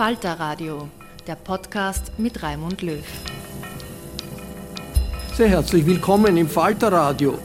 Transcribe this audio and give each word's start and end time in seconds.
Falter 0.00 0.40
Radio, 0.40 0.88
der 1.26 1.34
Podcast 1.34 2.18
mit 2.18 2.42
Raimund 2.42 2.80
Löw. 2.80 3.04
Sehr 5.34 5.48
herzlich 5.48 5.84
willkommen 5.84 6.38
im 6.38 6.48
Falter 6.48 6.90
Radio. 6.90 7.38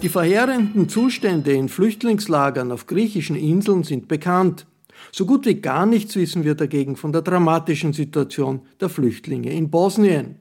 Die 0.00 0.08
verheerenden 0.08 0.88
Zustände 0.88 1.52
in 1.52 1.68
Flüchtlingslagern 1.68 2.72
auf 2.72 2.86
griechischen 2.86 3.36
Inseln 3.36 3.82
sind 3.82 4.08
bekannt. 4.08 4.64
So 5.12 5.26
gut 5.26 5.44
wie 5.44 5.56
gar 5.56 5.84
nichts 5.84 6.16
wissen 6.16 6.44
wir 6.44 6.54
dagegen 6.54 6.96
von 6.96 7.12
der 7.12 7.20
dramatischen 7.20 7.92
Situation 7.92 8.62
der 8.80 8.88
Flüchtlinge 8.88 9.52
in 9.52 9.68
Bosnien. 9.68 10.36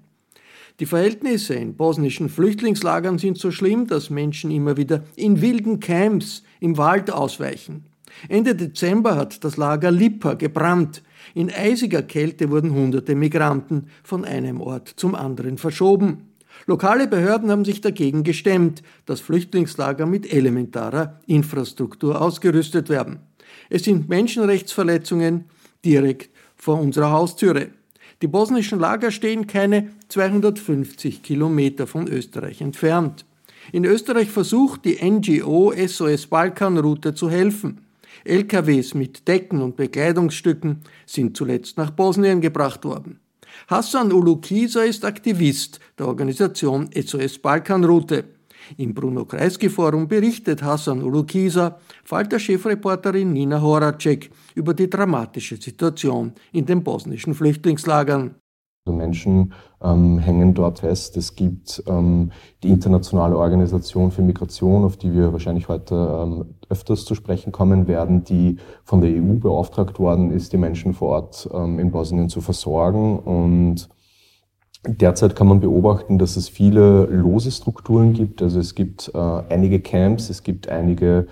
Die 0.79 0.85
Verhältnisse 0.85 1.55
in 1.55 1.75
bosnischen 1.75 2.29
Flüchtlingslagern 2.29 3.17
sind 3.17 3.39
so 3.39 3.51
schlimm, 3.51 3.87
dass 3.87 4.09
Menschen 4.09 4.51
immer 4.51 4.77
wieder 4.77 5.03
in 5.17 5.41
wilden 5.41 5.81
Camps 5.81 6.43
im 6.61 6.77
Wald 6.77 7.11
ausweichen. 7.11 7.83
Ende 8.29 8.55
Dezember 8.55 9.17
hat 9.17 9.43
das 9.43 9.57
Lager 9.57 9.91
Lipa 9.91 10.35
gebrannt. 10.35 11.03
In 11.33 11.51
eisiger 11.51 12.01
Kälte 12.01 12.49
wurden 12.49 12.73
hunderte 12.73 13.15
Migranten 13.15 13.87
von 14.03 14.25
einem 14.25 14.61
Ort 14.61 14.93
zum 14.95 15.15
anderen 15.15 15.57
verschoben. 15.57 16.33
Lokale 16.65 17.07
Behörden 17.07 17.51
haben 17.51 17.65
sich 17.65 17.81
dagegen 17.81 18.23
gestemmt, 18.23 18.81
dass 19.05 19.21
Flüchtlingslager 19.21 20.05
mit 20.05 20.31
elementarer 20.31 21.19
Infrastruktur 21.27 22.21
ausgerüstet 22.21 22.89
werden. 22.89 23.19
Es 23.69 23.83
sind 23.83 24.09
Menschenrechtsverletzungen 24.09 25.45
direkt 25.85 26.29
vor 26.55 26.79
unserer 26.79 27.11
Haustüre. 27.11 27.69
Die 28.21 28.27
bosnischen 28.27 28.79
Lager 28.79 29.11
stehen 29.11 29.45
keine 29.45 29.91
250 30.09 31.21
Kilometer 31.21 31.85
von 31.85 32.07
Österreich 32.07 32.61
entfernt. 32.61 33.25
In 33.71 33.85
Österreich 33.85 34.29
versucht 34.29 34.85
die 34.85 34.97
NGO 35.03 35.73
SOS 35.85 36.27
Balkanroute 36.27 37.13
zu 37.13 37.29
helfen. 37.29 37.86
LKWs 38.23 38.93
mit 38.93 39.27
Decken 39.27 39.61
und 39.61 39.75
Bekleidungsstücken 39.75 40.81
sind 41.05 41.35
zuletzt 41.37 41.77
nach 41.77 41.91
Bosnien 41.91 42.41
gebracht 42.41 42.83
worden. 42.85 43.19
Hassan 43.67 44.11
Ulukisa 44.11 44.83
ist 44.83 45.03
Aktivist 45.03 45.79
der 45.97 46.07
Organisation 46.07 46.89
SOS 46.93 47.39
Balkanroute. 47.39 48.25
Im 48.77 48.93
Bruno 48.93 49.25
Kreisky 49.25 49.69
Forum 49.69 50.07
berichtet 50.07 50.61
Hassan 50.61 51.01
Ulukisa, 51.01 51.79
Falter-Chefreporterin 52.03 53.31
Nina 53.31 53.61
Horacek 53.61 54.29
über 54.55 54.73
die 54.73 54.89
dramatische 54.89 55.57
Situation 55.57 56.33
in 56.51 56.65
den 56.65 56.83
bosnischen 56.83 57.33
Flüchtlingslagern. 57.33 58.35
Also 58.87 58.97
Menschen 58.97 59.51
ähm, 59.83 60.17
hängen 60.17 60.53
dort 60.53 60.79
fest. 60.79 61.17
Es 61.17 61.35
gibt 61.35 61.83
ähm, 61.87 62.31
die 62.63 62.69
Internationale 62.69 63.37
Organisation 63.37 64.11
für 64.11 64.21
Migration, 64.21 64.85
auf 64.85 64.95
die 64.95 65.13
wir 65.13 65.33
wahrscheinlich 65.33 65.67
heute 65.67 65.95
ähm, 65.95 66.55
öfters 66.69 67.03
zu 67.03 67.13
sprechen 67.13 67.51
kommen 67.51 67.85
werden, 67.89 68.23
die 68.23 68.59
von 68.85 69.01
der 69.01 69.09
EU 69.09 69.33
beauftragt 69.39 69.99
worden 69.99 70.31
ist, 70.31 70.53
die 70.53 70.57
Menschen 70.57 70.93
vor 70.93 71.09
Ort 71.09 71.49
ähm, 71.53 71.79
in 71.79 71.91
Bosnien 71.91 72.29
zu 72.29 72.39
versorgen. 72.39 73.19
Und 73.19 73.89
derzeit 74.87 75.35
kann 75.35 75.47
man 75.47 75.59
beobachten, 75.59 76.17
dass 76.17 76.37
es 76.37 76.47
viele 76.47 77.07
lose 77.07 77.51
Strukturen 77.51 78.13
gibt. 78.13 78.41
Also 78.41 78.61
es 78.61 78.73
gibt 78.73 79.11
äh, 79.13 79.17
einige 79.17 79.81
Camps, 79.81 80.29
es 80.29 80.43
gibt 80.43 80.69
einige 80.69 81.27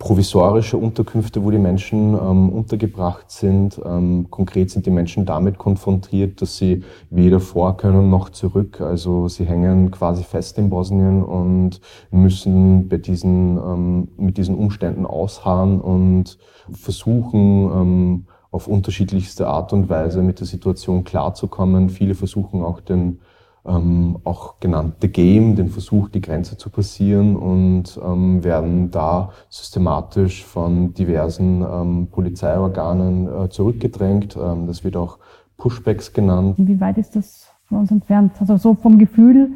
provisorische 0.00 0.78
Unterkünfte, 0.78 1.44
wo 1.44 1.50
die 1.50 1.58
Menschen 1.58 2.14
ähm, 2.14 2.48
untergebracht 2.48 3.30
sind. 3.30 3.78
Ähm, 3.84 4.28
konkret 4.30 4.70
sind 4.70 4.86
die 4.86 4.90
Menschen 4.90 5.26
damit 5.26 5.58
konfrontiert, 5.58 6.40
dass 6.40 6.56
sie 6.56 6.82
weder 7.10 7.38
vor 7.38 7.76
können 7.76 8.08
noch 8.08 8.30
zurück. 8.30 8.80
Also 8.80 9.28
sie 9.28 9.44
hängen 9.44 9.90
quasi 9.90 10.24
fest 10.24 10.56
in 10.56 10.70
Bosnien 10.70 11.22
und 11.22 11.82
müssen 12.10 12.88
bei 12.88 12.96
diesen, 12.96 13.58
ähm, 13.58 14.08
mit 14.16 14.38
diesen 14.38 14.56
Umständen 14.56 15.04
ausharren 15.04 15.82
und 15.82 16.38
versuchen, 16.72 17.70
ähm, 17.70 18.26
auf 18.50 18.68
unterschiedlichste 18.68 19.48
Art 19.48 19.74
und 19.74 19.90
Weise 19.90 20.22
mit 20.22 20.40
der 20.40 20.46
Situation 20.46 21.04
klarzukommen. 21.04 21.90
Viele 21.90 22.14
versuchen 22.14 22.62
auch 22.62 22.80
den 22.80 23.20
ähm, 23.66 24.18
auch 24.24 24.60
genannt 24.60 24.96
The 25.02 25.08
Game, 25.08 25.56
den 25.56 25.68
Versuch, 25.68 26.08
die 26.08 26.20
Grenze 26.20 26.56
zu 26.56 26.70
passieren 26.70 27.36
und 27.36 27.98
ähm, 28.02 28.42
werden 28.42 28.90
da 28.90 29.30
systematisch 29.48 30.44
von 30.44 30.94
diversen 30.94 31.62
ähm, 31.62 32.08
Polizeiorganen 32.10 33.28
äh, 33.28 33.48
zurückgedrängt. 33.50 34.36
Ähm, 34.36 34.66
das 34.66 34.84
wird 34.84 34.96
auch 34.96 35.18
Pushbacks 35.56 36.12
genannt. 36.12 36.56
Wie 36.58 36.80
weit 36.80 36.98
ist 36.98 37.16
das 37.16 37.50
von 37.66 37.78
uns 37.78 37.90
entfernt? 37.90 38.32
Also 38.40 38.56
so 38.56 38.74
vom 38.74 38.98
Gefühl 38.98 39.50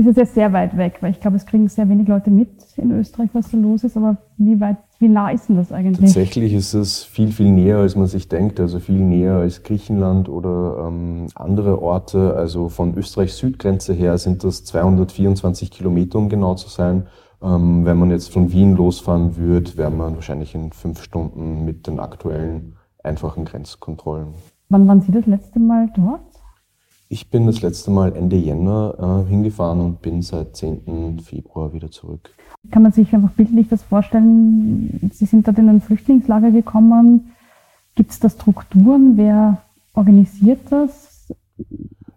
ist 0.00 0.06
es 0.06 0.16
ja 0.16 0.26
sehr 0.26 0.52
weit 0.52 0.76
weg, 0.76 0.98
weil 1.00 1.10
ich 1.10 1.20
glaube, 1.20 1.36
es 1.36 1.46
kriegen 1.46 1.68
sehr 1.68 1.88
wenig 1.88 2.08
Leute 2.08 2.30
mit 2.30 2.48
in 2.76 2.90
Österreich, 2.90 3.30
was 3.32 3.50
so 3.50 3.58
los 3.58 3.84
ist, 3.84 3.96
aber 3.96 4.16
wie 4.38 4.58
weit 4.60 4.78
wie 4.98 5.08
nah 5.08 5.30
ist 5.30 5.48
denn 5.48 5.56
das 5.56 5.72
eigentlich? 5.72 5.98
Tatsächlich 5.98 6.52
ist 6.52 6.74
es 6.74 7.04
viel, 7.04 7.32
viel 7.32 7.50
näher, 7.50 7.78
als 7.78 7.96
man 7.96 8.06
sich 8.06 8.28
denkt. 8.28 8.60
Also 8.60 8.80
viel 8.80 9.00
näher 9.00 9.36
als 9.36 9.62
Griechenland 9.62 10.28
oder 10.28 10.86
ähm, 10.86 11.26
andere 11.34 11.80
Orte. 11.80 12.34
Also 12.34 12.68
von 12.68 12.94
Österreichs 12.98 13.38
Südgrenze 13.38 13.94
her 13.94 14.18
sind 14.18 14.44
das 14.44 14.64
224 14.64 15.70
Kilometer, 15.70 16.18
um 16.18 16.28
genau 16.28 16.54
zu 16.54 16.68
sein. 16.68 17.06
Ähm, 17.42 17.86
wenn 17.86 17.98
man 17.98 18.10
jetzt 18.10 18.30
von 18.30 18.52
Wien 18.52 18.76
losfahren 18.76 19.38
würde, 19.38 19.78
wäre 19.78 19.90
man 19.90 20.16
wahrscheinlich 20.16 20.54
in 20.54 20.70
fünf 20.72 21.02
Stunden 21.02 21.64
mit 21.64 21.86
den 21.86 21.98
aktuellen 21.98 22.76
einfachen 23.02 23.46
Grenzkontrollen. 23.46 24.34
Wann 24.68 24.86
waren 24.86 25.00
Sie 25.00 25.12
das 25.12 25.24
letzte 25.24 25.58
Mal 25.60 25.88
dort? 25.96 26.20
Ich 27.12 27.28
bin 27.28 27.44
das 27.44 27.60
letzte 27.60 27.90
Mal 27.90 28.14
Ende 28.14 28.36
Jänner 28.36 29.24
äh, 29.26 29.28
hingefahren 29.28 29.80
und 29.80 30.00
bin 30.00 30.22
seit 30.22 30.54
10. 30.54 31.18
Februar 31.18 31.72
wieder 31.72 31.90
zurück. 31.90 32.30
Kann 32.70 32.84
man 32.84 32.92
sich 32.92 33.12
einfach 33.12 33.32
bildlich 33.32 33.66
das 33.68 33.82
vorstellen? 33.82 35.10
Sie 35.12 35.24
sind 35.24 35.48
dort 35.48 35.58
in 35.58 35.68
ein 35.68 35.80
Flüchtlingslager 35.80 36.52
gekommen. 36.52 37.32
Gibt 37.96 38.12
es 38.12 38.20
da 38.20 38.30
Strukturen? 38.30 39.16
Wer 39.16 39.60
organisiert 39.92 40.60
das? 40.70 41.34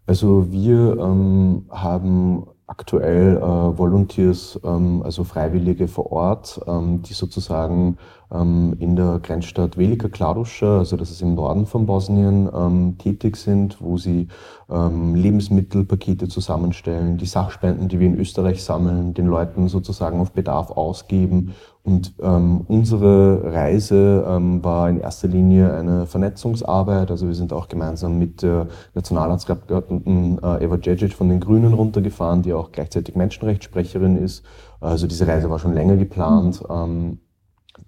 Also 0.05 0.51
wir 0.51 0.95
ähm, 0.99 1.65
haben 1.71 2.45
aktuell 2.67 3.37
äh, 3.37 3.41
Volunteers, 3.41 4.59
ähm, 4.63 5.01
also 5.03 5.23
Freiwillige 5.23 5.87
vor 5.87 6.11
Ort, 6.11 6.61
ähm, 6.67 7.01
die 7.01 7.13
sozusagen 7.13 7.97
in 8.33 8.95
der 8.95 9.19
Grenzstadt 9.21 9.77
Velika 9.77 10.09
Kladuša, 10.09 10.79
also 10.79 10.97
das 10.97 11.11
ist 11.11 11.21
im 11.21 11.35
Norden 11.35 11.67
von 11.67 11.85
Bosnien, 11.85 12.49
ähm, 12.51 12.97
tätig 12.97 13.37
sind, 13.37 13.77
wo 13.79 13.97
sie 13.97 14.27
ähm, 14.71 15.13
Lebensmittelpakete 15.13 16.27
zusammenstellen, 16.27 17.17
die 17.17 17.27
Sachspenden, 17.27 17.89
die 17.89 17.99
wir 17.99 18.07
in 18.07 18.17
Österreich 18.17 18.63
sammeln, 18.63 19.13
den 19.13 19.27
Leuten 19.27 19.67
sozusagen 19.67 20.19
auf 20.19 20.31
Bedarf 20.31 20.71
ausgeben. 20.71 21.53
Und 21.83 22.13
ähm, 22.21 22.61
unsere 22.67 23.53
Reise 23.53 24.25
ähm, 24.27 24.63
war 24.63 24.89
in 24.89 24.99
erster 24.99 25.27
Linie 25.27 25.71
eine 25.73 26.07
Vernetzungsarbeit. 26.07 27.11
Also 27.11 27.27
wir 27.27 27.35
sind 27.35 27.53
auch 27.53 27.67
gemeinsam 27.67 28.17
mit 28.17 28.41
der 28.41 28.67
Nationalratsabgeordneten 28.95 30.39
äh, 30.41 30.63
Eva 30.63 30.77
Djedjic 30.77 31.13
von 31.13 31.29
den 31.29 31.39
Grünen 31.39 31.73
runtergefahren, 31.73 32.41
die 32.41 32.53
auch 32.53 32.71
gleichzeitig 32.71 33.15
Menschenrechtssprecherin 33.15 34.17
ist. 34.17 34.43
Also 34.79 35.05
diese 35.05 35.27
Reise 35.27 35.49
war 35.49 35.59
schon 35.59 35.73
länger 35.73 35.97
geplant. 35.97 36.63
Ähm, 36.69 37.19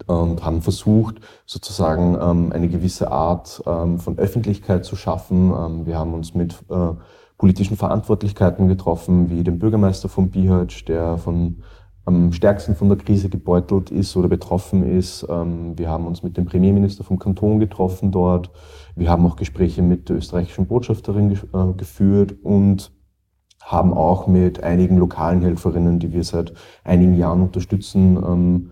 und 0.07 0.43
haben 0.43 0.61
versucht, 0.61 1.15
sozusagen 1.45 2.17
ähm, 2.19 2.51
eine 2.51 2.67
gewisse 2.67 3.11
Art 3.11 3.63
ähm, 3.65 3.99
von 3.99 4.17
Öffentlichkeit 4.17 4.85
zu 4.85 4.95
schaffen. 4.95 5.51
Ähm, 5.51 5.85
wir 5.85 5.97
haben 5.97 6.13
uns 6.13 6.33
mit 6.33 6.55
äh, 6.69 6.93
politischen 7.37 7.77
Verantwortlichkeiten 7.77 8.67
getroffen, 8.67 9.29
wie 9.29 9.43
dem 9.43 9.59
Bürgermeister 9.59 10.09
von 10.09 10.29
Bihać, 10.29 10.85
der 10.85 11.17
von 11.17 11.63
am 12.05 12.31
stärksten 12.31 12.75
von 12.75 12.87
der 12.87 12.99
Krise 12.99 13.29
gebeutelt 13.29 13.89
ist 13.89 14.15
oder 14.15 14.27
betroffen 14.27 14.83
ist. 14.83 15.25
Ähm, 15.27 15.77
wir 15.77 15.89
haben 15.89 16.05
uns 16.05 16.23
mit 16.23 16.37
dem 16.37 16.45
Premierminister 16.45 17.03
vom 17.03 17.19
Kanton 17.19 17.59
getroffen 17.59 18.11
dort. 18.11 18.51
Wir 18.95 19.09
haben 19.09 19.25
auch 19.25 19.35
Gespräche 19.35 19.81
mit 19.81 20.07
der 20.07 20.17
österreichischen 20.17 20.67
Botschafterin 20.67 21.31
äh, 21.31 21.73
geführt 21.75 22.35
und 22.43 22.91
haben 23.61 23.93
auch 23.93 24.27
mit 24.27 24.63
einigen 24.63 24.97
lokalen 24.97 25.41
Helferinnen, 25.41 25.97
die 25.99 26.13
wir 26.13 26.23
seit 26.23 26.53
einigen 26.83 27.17
Jahren 27.17 27.41
unterstützen, 27.41 28.17
ähm, 28.17 28.71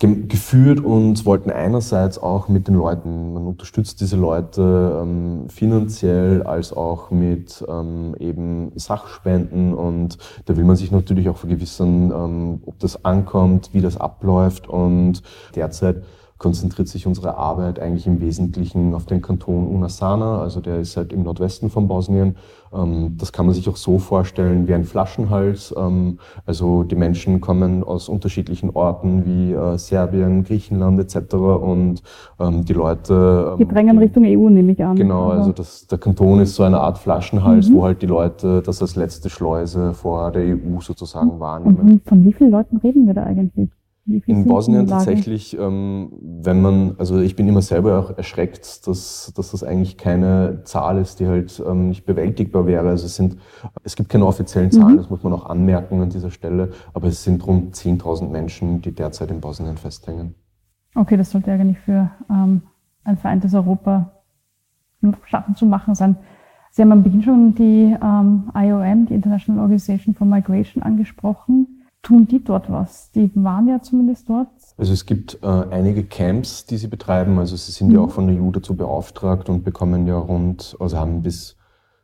geführt 0.00 0.78
und 0.78 1.26
wollten 1.26 1.50
einerseits 1.50 2.18
auch 2.18 2.46
mit 2.48 2.68
den 2.68 2.76
Leuten, 2.76 3.32
man 3.32 3.48
unterstützt 3.48 4.00
diese 4.00 4.16
Leute 4.16 5.00
ähm, 5.02 5.48
finanziell 5.48 6.44
als 6.44 6.72
auch 6.72 7.10
mit 7.10 7.64
ähm, 7.68 8.14
eben 8.20 8.70
Sachspenden 8.76 9.74
und 9.74 10.18
da 10.44 10.56
will 10.56 10.64
man 10.64 10.76
sich 10.76 10.92
natürlich 10.92 11.28
auch 11.28 11.36
vergewissern, 11.36 12.12
ähm, 12.12 12.62
ob 12.64 12.78
das 12.78 13.04
ankommt, 13.04 13.70
wie 13.72 13.80
das 13.80 13.96
abläuft 13.96 14.68
und 14.68 15.22
derzeit 15.56 16.04
konzentriert 16.38 16.88
sich 16.88 17.06
unsere 17.06 17.36
Arbeit 17.36 17.80
eigentlich 17.80 18.06
im 18.06 18.20
Wesentlichen 18.20 18.94
auf 18.94 19.06
den 19.06 19.20
Kanton 19.20 19.66
Unasana, 19.66 20.40
also 20.40 20.60
der 20.60 20.78
ist 20.78 20.96
halt 20.96 21.12
im 21.12 21.24
Nordwesten 21.24 21.68
von 21.68 21.88
Bosnien. 21.88 22.36
Ähm, 22.72 23.16
das 23.18 23.32
kann 23.32 23.46
man 23.46 23.54
sich 23.54 23.68
auch 23.68 23.76
so 23.76 23.98
vorstellen 23.98 24.68
wie 24.68 24.74
ein 24.74 24.84
Flaschenhals. 24.84 25.74
Ähm, 25.76 26.18
also 26.46 26.84
die 26.84 26.94
Menschen 26.94 27.40
kommen 27.40 27.82
aus 27.82 28.08
unterschiedlichen 28.08 28.70
Orten 28.70 29.26
wie 29.26 29.52
äh, 29.52 29.78
Serbien, 29.78 30.44
Griechenland 30.44 31.00
etc. 31.00 31.34
und 31.34 32.02
ähm, 32.38 32.64
die 32.64 32.72
Leute... 32.72 33.56
Die 33.58 33.66
drängen 33.66 33.98
Richtung 33.98 34.24
EU, 34.24 34.48
nehme 34.48 34.72
ich 34.72 34.84
an. 34.84 34.96
Genau, 34.96 35.30
also 35.30 35.52
das, 35.52 35.86
der 35.86 35.98
Kanton 35.98 36.40
ist 36.40 36.54
so 36.54 36.62
eine 36.62 36.78
Art 36.80 36.98
Flaschenhals, 36.98 37.68
mhm. 37.68 37.74
wo 37.74 37.84
halt 37.84 38.00
die 38.02 38.06
Leute 38.06 38.62
das 38.62 38.80
als 38.80 38.94
letzte 38.94 39.28
Schleuse 39.28 39.92
vor 39.92 40.30
der 40.30 40.42
EU 40.44 40.80
sozusagen 40.80 41.40
wahrnehmen. 41.40 41.78
Und 41.78 42.04
von 42.04 42.24
wie 42.24 42.32
vielen 42.32 42.50
Leuten 42.50 42.76
reden 42.76 43.06
wir 43.06 43.14
da 43.14 43.24
eigentlich? 43.24 43.70
In 44.08 44.46
Bosnien 44.46 44.86
tatsächlich, 44.86 45.58
ähm, 45.58 46.10
wenn 46.22 46.62
man, 46.62 46.94
also 46.96 47.18
ich 47.20 47.36
bin 47.36 47.46
immer 47.46 47.60
selber 47.60 47.98
auch 47.98 48.16
erschreckt, 48.16 48.86
dass, 48.86 49.32
dass 49.36 49.50
das 49.50 49.62
eigentlich 49.62 49.98
keine 49.98 50.62
Zahl 50.64 50.96
ist, 50.96 51.20
die 51.20 51.26
halt 51.26 51.62
ähm, 51.66 51.88
nicht 51.88 52.06
bewältigbar 52.06 52.66
wäre. 52.66 52.88
Also 52.88 53.04
es 53.04 53.16
sind, 53.16 53.36
es 53.84 53.96
gibt 53.96 54.08
keine 54.08 54.24
offiziellen 54.24 54.70
Zahlen, 54.70 54.94
mhm. 54.94 54.96
das 54.96 55.10
muss 55.10 55.22
man 55.22 55.34
auch 55.34 55.44
anmerken 55.44 56.00
an 56.00 56.08
dieser 56.08 56.30
Stelle, 56.30 56.70
aber 56.94 57.08
es 57.08 57.22
sind 57.22 57.46
rund 57.46 57.74
10.000 57.74 58.30
Menschen, 58.30 58.80
die 58.80 58.92
derzeit 58.92 59.30
in 59.30 59.42
Bosnien 59.42 59.76
festhängen. 59.76 60.34
Okay, 60.94 61.18
das 61.18 61.30
sollte 61.30 61.52
eigentlich 61.52 61.78
für 61.80 62.10
ähm, 62.30 62.62
ein 63.04 63.18
vereintes 63.18 63.52
Europa 63.52 64.12
schaffen 65.26 65.54
zu 65.54 65.66
machen 65.66 65.94
sein. 65.94 66.16
Sie 66.70 66.80
haben 66.80 66.92
am 66.92 67.02
Beginn 67.02 67.22
schon 67.22 67.54
die 67.54 67.94
ähm, 68.02 68.50
IOM, 68.54 69.04
die 69.04 69.14
International 69.14 69.60
Organization 69.60 70.14
for 70.14 70.26
Migration, 70.26 70.82
angesprochen 70.82 71.77
tun 72.02 72.26
die 72.26 72.42
dort 72.42 72.70
was? 72.70 73.10
Die 73.12 73.30
waren 73.34 73.68
ja 73.68 73.82
zumindest 73.82 74.28
dort. 74.28 74.48
Also 74.76 74.92
es 74.92 75.06
gibt 75.06 75.38
äh, 75.42 75.46
einige 75.46 76.04
Camps, 76.04 76.64
die 76.66 76.76
sie 76.76 76.88
betreiben. 76.88 77.38
Also 77.38 77.56
sie 77.56 77.72
sind 77.72 77.88
mhm. 77.88 77.94
ja 77.94 78.00
auch 78.00 78.10
von 78.10 78.26
der 78.26 78.40
EU 78.40 78.50
dazu 78.50 78.76
beauftragt 78.76 79.48
und 79.48 79.64
bekommen 79.64 80.06
ja 80.06 80.18
rund, 80.18 80.76
also 80.78 80.96
haben 80.96 81.22
bis 81.22 81.56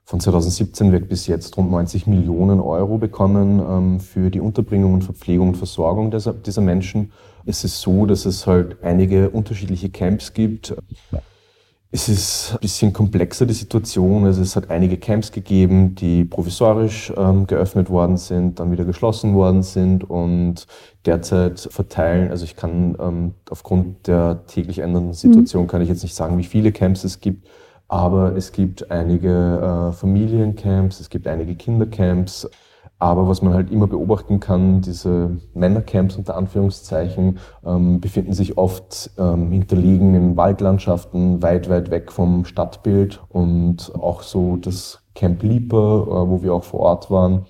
von 0.06 0.20
2017 0.20 0.92
weg 0.92 1.08
bis 1.08 1.26
jetzt 1.26 1.56
rund 1.56 1.70
90 1.70 2.06
Millionen 2.06 2.60
Euro 2.60 2.98
bekommen 2.98 3.58
ähm, 3.58 4.00
für 4.00 4.30
die 4.30 4.40
Unterbringung 4.40 4.92
und 4.92 5.02
Verpflegung 5.02 5.48
und 5.48 5.56
Versorgung 5.56 6.10
dieser, 6.10 6.34
dieser 6.34 6.60
Menschen. 6.60 7.12
Es 7.46 7.64
ist 7.64 7.80
so, 7.80 8.04
dass 8.04 8.26
es 8.26 8.46
halt 8.46 8.82
einige 8.82 9.30
unterschiedliche 9.30 9.88
Camps 9.88 10.34
gibt. 10.34 10.74
Es 11.94 12.08
ist 12.08 12.54
ein 12.54 12.58
bisschen 12.58 12.92
komplexer, 12.92 13.46
die 13.46 13.54
Situation. 13.54 14.24
Also 14.24 14.42
es 14.42 14.56
hat 14.56 14.68
einige 14.68 14.96
Camps 14.96 15.30
gegeben, 15.30 15.94
die 15.94 16.24
provisorisch 16.24 17.12
ähm, 17.16 17.46
geöffnet 17.46 17.88
worden 17.88 18.16
sind, 18.16 18.58
dann 18.58 18.72
wieder 18.72 18.84
geschlossen 18.84 19.36
worden 19.36 19.62
sind 19.62 20.02
und 20.02 20.66
derzeit 21.06 21.60
verteilen. 21.70 22.32
Also 22.32 22.46
ich 22.46 22.56
kann 22.56 22.96
ähm, 22.98 23.34
aufgrund 23.48 24.08
der 24.08 24.44
täglich 24.48 24.80
ändernden 24.80 25.12
Situation 25.12 25.62
mhm. 25.62 25.66
kann 25.68 25.82
ich 25.82 25.88
jetzt 25.88 26.02
nicht 26.02 26.16
sagen, 26.16 26.36
wie 26.36 26.42
viele 26.42 26.72
Camps 26.72 27.04
es 27.04 27.20
gibt, 27.20 27.46
aber 27.86 28.34
es 28.34 28.50
gibt 28.50 28.90
einige 28.90 29.30
äh, 29.30 29.92
Familiencamps, 29.92 30.98
es 30.98 31.08
gibt 31.08 31.28
einige 31.28 31.54
Kindercamps. 31.54 32.50
Aber 32.98 33.28
was 33.28 33.42
man 33.42 33.52
halt 33.52 33.70
immer 33.70 33.86
beobachten 33.86 34.40
kann, 34.40 34.80
diese 34.80 35.36
Männercamps 35.52 36.16
unter 36.16 36.36
Anführungszeichen 36.36 37.38
ähm, 37.64 38.00
befinden 38.00 38.32
sich 38.32 38.56
oft 38.56 39.10
ähm, 39.18 39.50
hinterliegen 39.50 40.14
in 40.14 40.36
Waldlandschaften, 40.36 41.42
weit, 41.42 41.68
weit 41.68 41.90
weg 41.90 42.12
vom 42.12 42.44
Stadtbild. 42.44 43.20
Und 43.28 43.92
auch 43.94 44.22
so 44.22 44.56
das 44.56 45.02
Camp 45.14 45.42
Lieper, 45.42 45.76
äh, 46.06 46.28
wo 46.28 46.42
wir 46.42 46.54
auch 46.54 46.64
vor 46.64 46.80
Ort 46.80 47.10
waren, 47.10 47.46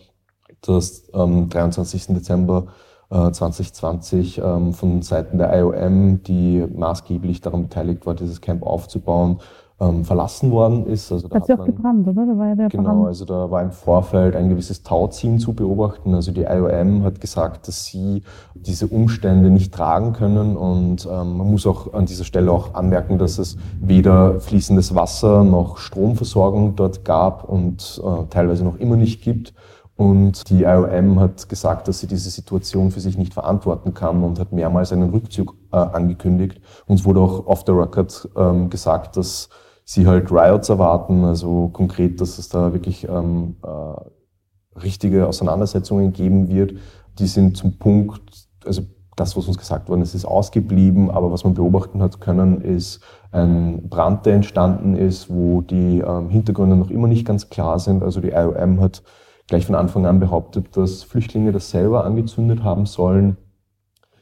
das 0.62 1.12
am 1.12 1.48
23. 1.50 2.06
Dezember 2.08 2.66
2020 3.10 4.38
äh, 4.38 4.40
ähm, 4.42 4.72
von 4.72 5.02
Seiten 5.02 5.38
der 5.38 5.56
IOM, 5.56 6.22
die 6.22 6.66
maßgeblich 6.74 7.40
daran 7.40 7.64
beteiligt 7.64 8.06
war, 8.06 8.14
dieses 8.14 8.40
Camp 8.40 8.62
aufzubauen, 8.62 9.38
ähm, 9.80 10.04
verlassen 10.04 10.50
worden 10.50 10.86
ist. 10.86 11.10
Also 11.10 11.26
da 11.28 11.36
hat 11.36 11.46
sie 11.46 11.58
auch 11.58 11.64
gebrannt, 11.64 12.06
oder? 12.06 12.26
Da 12.26 12.38
war 12.38 12.48
ja 12.48 12.54
der 12.54 12.68
genau, 12.68 12.94
Brand. 12.94 13.06
also 13.08 13.24
da 13.24 13.50
war 13.50 13.62
im 13.62 13.72
Vorfeld 13.72 14.36
ein 14.36 14.48
gewisses 14.48 14.82
Tauziehen 14.82 15.38
zu 15.38 15.52
beobachten. 15.52 16.14
Also 16.14 16.30
die 16.30 16.42
IOM 16.42 17.02
hat 17.02 17.20
gesagt, 17.20 17.66
dass 17.66 17.86
sie 17.86 18.22
diese 18.54 18.86
Umstände 18.86 19.50
nicht 19.50 19.74
tragen 19.74 20.12
können 20.12 20.56
und 20.56 21.06
ähm, 21.10 21.36
man 21.36 21.50
muss 21.50 21.66
auch 21.66 21.92
an 21.92 22.06
dieser 22.06 22.24
Stelle 22.24 22.52
auch 22.52 22.74
anmerken, 22.74 23.18
dass 23.18 23.38
es 23.38 23.56
weder 23.80 24.40
fließendes 24.40 24.94
Wasser 24.94 25.42
noch 25.42 25.78
Stromversorgung 25.78 26.76
dort 26.76 27.04
gab 27.04 27.48
und 27.48 28.00
äh, 28.04 28.26
teilweise 28.30 28.64
noch 28.64 28.76
immer 28.76 28.96
nicht 28.96 29.22
gibt. 29.22 29.54
Und 29.96 30.50
die 30.50 30.64
IOM 30.64 31.20
hat 31.20 31.48
gesagt, 31.48 31.86
dass 31.86 32.00
sie 32.00 32.08
diese 32.08 32.30
Situation 32.30 32.90
für 32.90 33.00
sich 33.00 33.16
nicht 33.16 33.32
verantworten 33.32 33.94
kann 33.94 34.24
und 34.24 34.40
hat 34.40 34.52
mehrmals 34.52 34.92
einen 34.92 35.10
Rückzug 35.10 35.54
äh, 35.72 35.76
angekündigt. 35.76 36.60
Uns 36.86 37.04
wurde 37.04 37.20
auch 37.20 37.46
off 37.46 37.62
the 37.64 37.72
record 37.72 38.28
ähm, 38.36 38.70
gesagt, 38.70 39.16
dass 39.16 39.48
sie 39.84 40.06
halt 40.06 40.32
Riots 40.32 40.68
erwarten, 40.68 41.24
also 41.24 41.68
konkret, 41.68 42.20
dass 42.20 42.38
es 42.38 42.48
da 42.48 42.72
wirklich 42.72 43.06
ähm, 43.08 43.56
äh, 43.62 44.80
richtige 44.80 45.28
Auseinandersetzungen 45.28 46.12
geben 46.12 46.48
wird. 46.48 46.74
Die 47.18 47.26
sind 47.26 47.56
zum 47.56 47.78
Punkt, 47.78 48.48
also 48.66 48.82
das, 49.14 49.36
was 49.36 49.46
uns 49.46 49.58
gesagt 49.58 49.88
worden 49.88 50.02
ist, 50.02 50.14
ist 50.14 50.24
ausgeblieben, 50.24 51.10
aber 51.10 51.30
was 51.30 51.44
man 51.44 51.54
beobachten 51.54 52.02
hat 52.02 52.20
können, 52.20 52.60
ist 52.60 53.00
ein 53.30 53.88
Brand, 53.88 54.26
der 54.26 54.34
entstanden 54.34 54.96
ist, 54.96 55.30
wo 55.30 55.60
die 55.60 56.00
ähm, 56.00 56.30
Hintergründe 56.30 56.74
noch 56.74 56.90
immer 56.90 57.06
nicht 57.06 57.24
ganz 57.24 57.48
klar 57.48 57.78
sind. 57.78 58.02
Also 58.02 58.20
die 58.20 58.30
IOM 58.30 58.80
hat 58.80 59.04
gleich 59.46 59.66
von 59.66 59.74
Anfang 59.74 60.06
an 60.06 60.20
behauptet, 60.20 60.76
dass 60.76 61.02
Flüchtlinge 61.02 61.52
das 61.52 61.70
selber 61.70 62.04
angezündet 62.04 62.62
haben 62.62 62.86
sollen. 62.86 63.36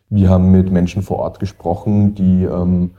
Wir 0.09 0.29
haben 0.29 0.51
mit 0.51 0.71
Menschen 0.71 1.03
vor 1.03 1.19
Ort 1.19 1.41
gesprochen, 1.41 2.15
die 2.15 2.45
ähm, 2.45 2.91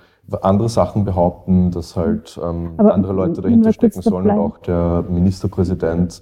andere 0.41 0.69
Sachen 0.69 1.05
behaupten, 1.05 1.71
dass 1.71 1.95
halt 1.95 2.39
ähm, 2.43 2.73
andere 2.77 3.13
Leute 3.13 3.41
dahinter 3.41 3.73
stecken 3.73 4.01
sollen. 4.01 4.29
Und 4.29 4.39
auch 4.39 4.57
der 4.59 5.03
Ministerpräsident 5.09 6.21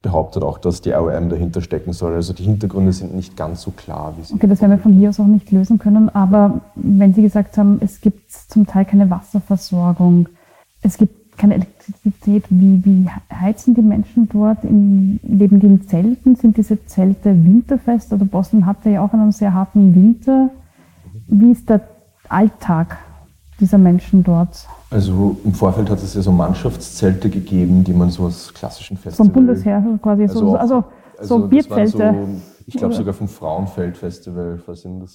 behauptet 0.00 0.42
auch, 0.42 0.58
dass 0.58 0.80
die 0.80 0.90
IOM 0.90 1.28
dahinter 1.28 1.60
stecken 1.60 1.92
soll. 1.92 2.14
Also 2.14 2.32
die 2.32 2.42
Hintergründe 2.42 2.92
sind 2.92 3.14
nicht 3.14 3.36
ganz 3.36 3.62
so 3.62 3.70
klar, 3.70 4.14
wie 4.16 4.22
sie. 4.22 4.34
Okay, 4.34 4.48
das 4.48 4.60
werden 4.60 4.72
wir 4.72 4.78
von 4.78 4.92
hier 4.92 5.10
aus 5.10 5.20
auch 5.20 5.26
nicht 5.26 5.50
lösen 5.52 5.78
können. 5.78 6.08
Aber 6.08 6.60
wenn 6.74 7.14
Sie 7.14 7.22
gesagt 7.22 7.56
haben, 7.56 7.78
es 7.80 8.00
gibt 8.00 8.30
zum 8.30 8.66
Teil 8.66 8.84
keine 8.84 9.10
Wasserversorgung, 9.10 10.28
es 10.82 10.96
gibt 10.96 11.21
keine 11.36 11.54
Elektrizität. 11.54 12.44
Wie, 12.50 12.84
wie 12.84 13.08
heizen 13.32 13.74
die 13.74 13.82
Menschen 13.82 14.28
dort? 14.28 14.64
In, 14.64 15.18
leben 15.22 15.60
die 15.60 15.66
in 15.66 15.86
Zelten? 15.86 16.36
Sind 16.36 16.56
diese 16.56 16.84
Zelte 16.86 17.30
winterfest? 17.30 18.12
Also 18.12 18.24
Boston 18.24 18.66
hatte 18.66 18.90
ja 18.90 19.04
auch 19.04 19.12
einen 19.12 19.32
sehr 19.32 19.52
harten 19.54 19.94
Winter. 19.94 20.50
Wie 21.26 21.50
ist 21.50 21.68
der 21.68 21.80
Alltag 22.28 22.98
dieser 23.60 23.78
Menschen 23.78 24.22
dort? 24.22 24.66
Also 24.90 25.36
im 25.44 25.54
Vorfeld 25.54 25.88
hat 25.90 26.02
es 26.02 26.14
ja 26.14 26.22
so 26.22 26.32
Mannschaftszelte 26.32 27.30
gegeben, 27.30 27.84
die 27.84 27.92
man 27.92 28.10
so 28.10 28.24
aus 28.24 28.52
klassischen 28.52 28.96
Festivals... 28.96 29.16
Vom 29.16 29.30
Bundesheer 29.30 29.82
quasi, 30.02 30.22
also, 30.22 30.38
so, 30.38 30.56
also, 30.56 30.84
also 31.18 31.40
so 31.40 31.48
Bierzelte. 31.48 32.14
Ich 32.66 32.74
glaube 32.74 32.94
sogar 32.94 33.14
vom 33.14 33.28
Frauenfeld-Festival, 33.28 34.60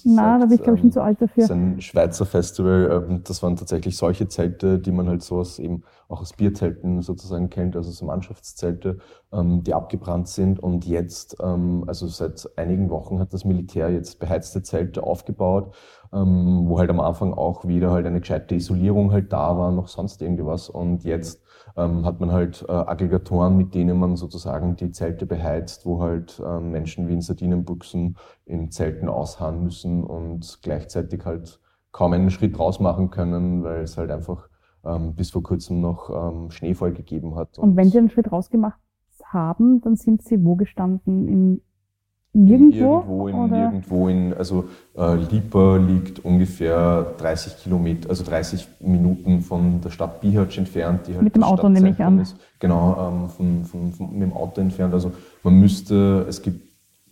Nein, 0.04 0.40
da 0.40 0.46
bin 0.46 0.54
ich 0.54 0.62
glaube 0.62 0.76
ich 0.76 0.80
schon 0.80 0.92
zu 0.92 1.02
alt 1.02 1.20
dafür. 1.20 1.42
Das 1.42 1.50
ist 1.50 1.56
ein 1.56 1.80
Schweizer 1.80 2.26
Festival. 2.26 3.04
Ähm, 3.08 3.22
das 3.24 3.42
waren 3.42 3.56
tatsächlich 3.56 3.96
solche 3.96 4.28
Zelte, 4.28 4.78
die 4.78 4.92
man 4.92 5.08
halt 5.08 5.22
so 5.22 5.38
aus 5.38 5.58
eben 5.58 5.82
auch 6.08 6.20
aus 6.20 6.32
Bierzelten 6.32 7.02
sozusagen 7.02 7.50
kennt, 7.50 7.76
also 7.76 7.90
so 7.90 8.04
Mannschaftszelte, 8.06 8.98
ähm, 9.32 9.62
die 9.62 9.74
abgebrannt 9.74 10.28
sind. 10.28 10.60
Und 10.60 10.86
jetzt, 10.86 11.36
ähm, 11.42 11.84
also 11.86 12.06
seit 12.06 12.48
einigen 12.56 12.90
Wochen 12.90 13.18
hat 13.18 13.32
das 13.32 13.44
Militär 13.44 13.90
jetzt 13.90 14.18
beheizte 14.18 14.62
Zelte 14.62 15.02
aufgebaut, 15.02 15.74
wo 16.10 16.78
halt 16.78 16.88
am 16.88 17.00
Anfang 17.00 17.34
auch 17.34 17.66
wieder 17.66 17.90
halt 17.90 18.06
eine 18.06 18.20
gescheite 18.20 18.54
Isolierung 18.54 19.12
halt 19.12 19.30
da 19.30 19.58
war, 19.58 19.72
noch 19.72 19.88
sonst 19.88 20.22
irgendwas. 20.22 20.70
Und 20.70 21.04
jetzt 21.04 21.42
ähm, 21.78 22.04
hat 22.04 22.20
man 22.20 22.32
halt 22.32 22.64
äh, 22.68 22.72
Aggregatoren, 22.72 23.56
mit 23.56 23.74
denen 23.74 23.98
man 23.98 24.16
sozusagen 24.16 24.76
die 24.76 24.90
Zelte 24.90 25.26
beheizt, 25.26 25.86
wo 25.86 26.02
halt 26.02 26.42
ähm, 26.44 26.72
Menschen 26.72 27.08
wie 27.08 27.12
in 27.12 27.20
Sardinenbuchsen 27.20 28.16
in 28.44 28.70
Zelten 28.70 29.08
ausharren 29.08 29.62
müssen 29.62 30.02
und 30.02 30.58
gleichzeitig 30.62 31.24
halt 31.24 31.60
kaum 31.92 32.12
einen 32.12 32.30
Schritt 32.30 32.58
raus 32.58 32.80
machen 32.80 33.10
können, 33.10 33.62
weil 33.62 33.82
es 33.82 33.96
halt 33.96 34.10
einfach 34.10 34.48
ähm, 34.84 35.14
bis 35.14 35.30
vor 35.30 35.42
kurzem 35.42 35.80
noch 35.80 36.10
ähm, 36.10 36.50
Schneefall 36.50 36.92
gegeben 36.92 37.36
hat. 37.36 37.58
Und, 37.58 37.70
und 37.70 37.76
wenn 37.76 37.88
Sie 37.88 37.98
einen 37.98 38.10
Schritt 38.10 38.32
rausgemacht 38.32 38.80
haben, 39.24 39.80
dann 39.80 39.96
sind 39.96 40.22
Sie 40.22 40.44
wo 40.44 40.56
gestanden? 40.56 41.28
Im 41.28 41.60
Nirgendwo? 42.44 42.98
Irgendwo 42.98 43.28
in, 43.28 43.34
oder? 43.34 43.56
nirgendwo 43.56 44.08
in, 44.08 44.34
also 44.34 44.68
äh, 44.96 45.16
Lipa 45.16 45.76
liegt 45.76 46.24
ungefähr 46.24 47.14
30 47.18 47.58
Kilometer, 47.58 48.10
also 48.10 48.24
30 48.24 48.68
Minuten 48.80 49.40
von 49.40 49.80
der 49.80 49.90
Stadt 49.90 50.20
Bihać 50.20 50.56
entfernt. 50.56 51.06
Die 51.08 51.14
halt 51.14 51.22
mit 51.22 51.34
dem 51.34 51.42
Auto 51.42 51.68
nehme 51.68 51.90
ich 51.90 52.00
an. 52.00 52.20
Ist. 52.20 52.36
Genau, 52.60 52.96
ähm, 53.10 53.28
von, 53.28 53.64
von, 53.64 53.92
von, 53.92 54.12
mit 54.12 54.22
dem 54.22 54.32
Auto 54.32 54.60
entfernt. 54.60 54.94
Also 54.94 55.12
man 55.42 55.58
müsste, 55.58 56.26
es 56.28 56.42
gibt, 56.42 56.62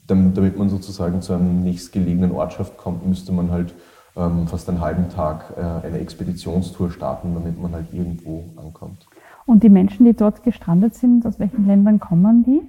damit 0.07 0.57
man 0.57 0.69
sozusagen 0.69 1.21
zu 1.21 1.33
einem 1.33 1.65
nächstgelegenen 1.65 2.31
Ortschaft 2.31 2.77
kommt, 2.77 3.05
müsste 3.07 3.33
man 3.33 3.51
halt 3.51 3.75
ähm, 4.17 4.47
fast 4.47 4.69
einen 4.69 4.81
halben 4.81 5.09
Tag 5.09 5.55
äh, 5.57 5.87
eine 5.87 5.99
Expeditionstour 5.99 6.91
starten, 6.91 7.35
damit 7.35 7.61
man 7.61 7.73
halt 7.73 7.93
irgendwo 7.93 8.45
ankommt. 8.57 9.07
Und 9.45 9.63
die 9.63 9.69
Menschen, 9.69 10.07
die 10.07 10.15
dort 10.15 10.45
gestrandet 10.45 10.95
sind, 10.95 11.27
aus 11.27 11.41
welchen 11.41 11.67
Ländern 11.67 11.99
kommen 11.99 12.45
die? 12.45 12.63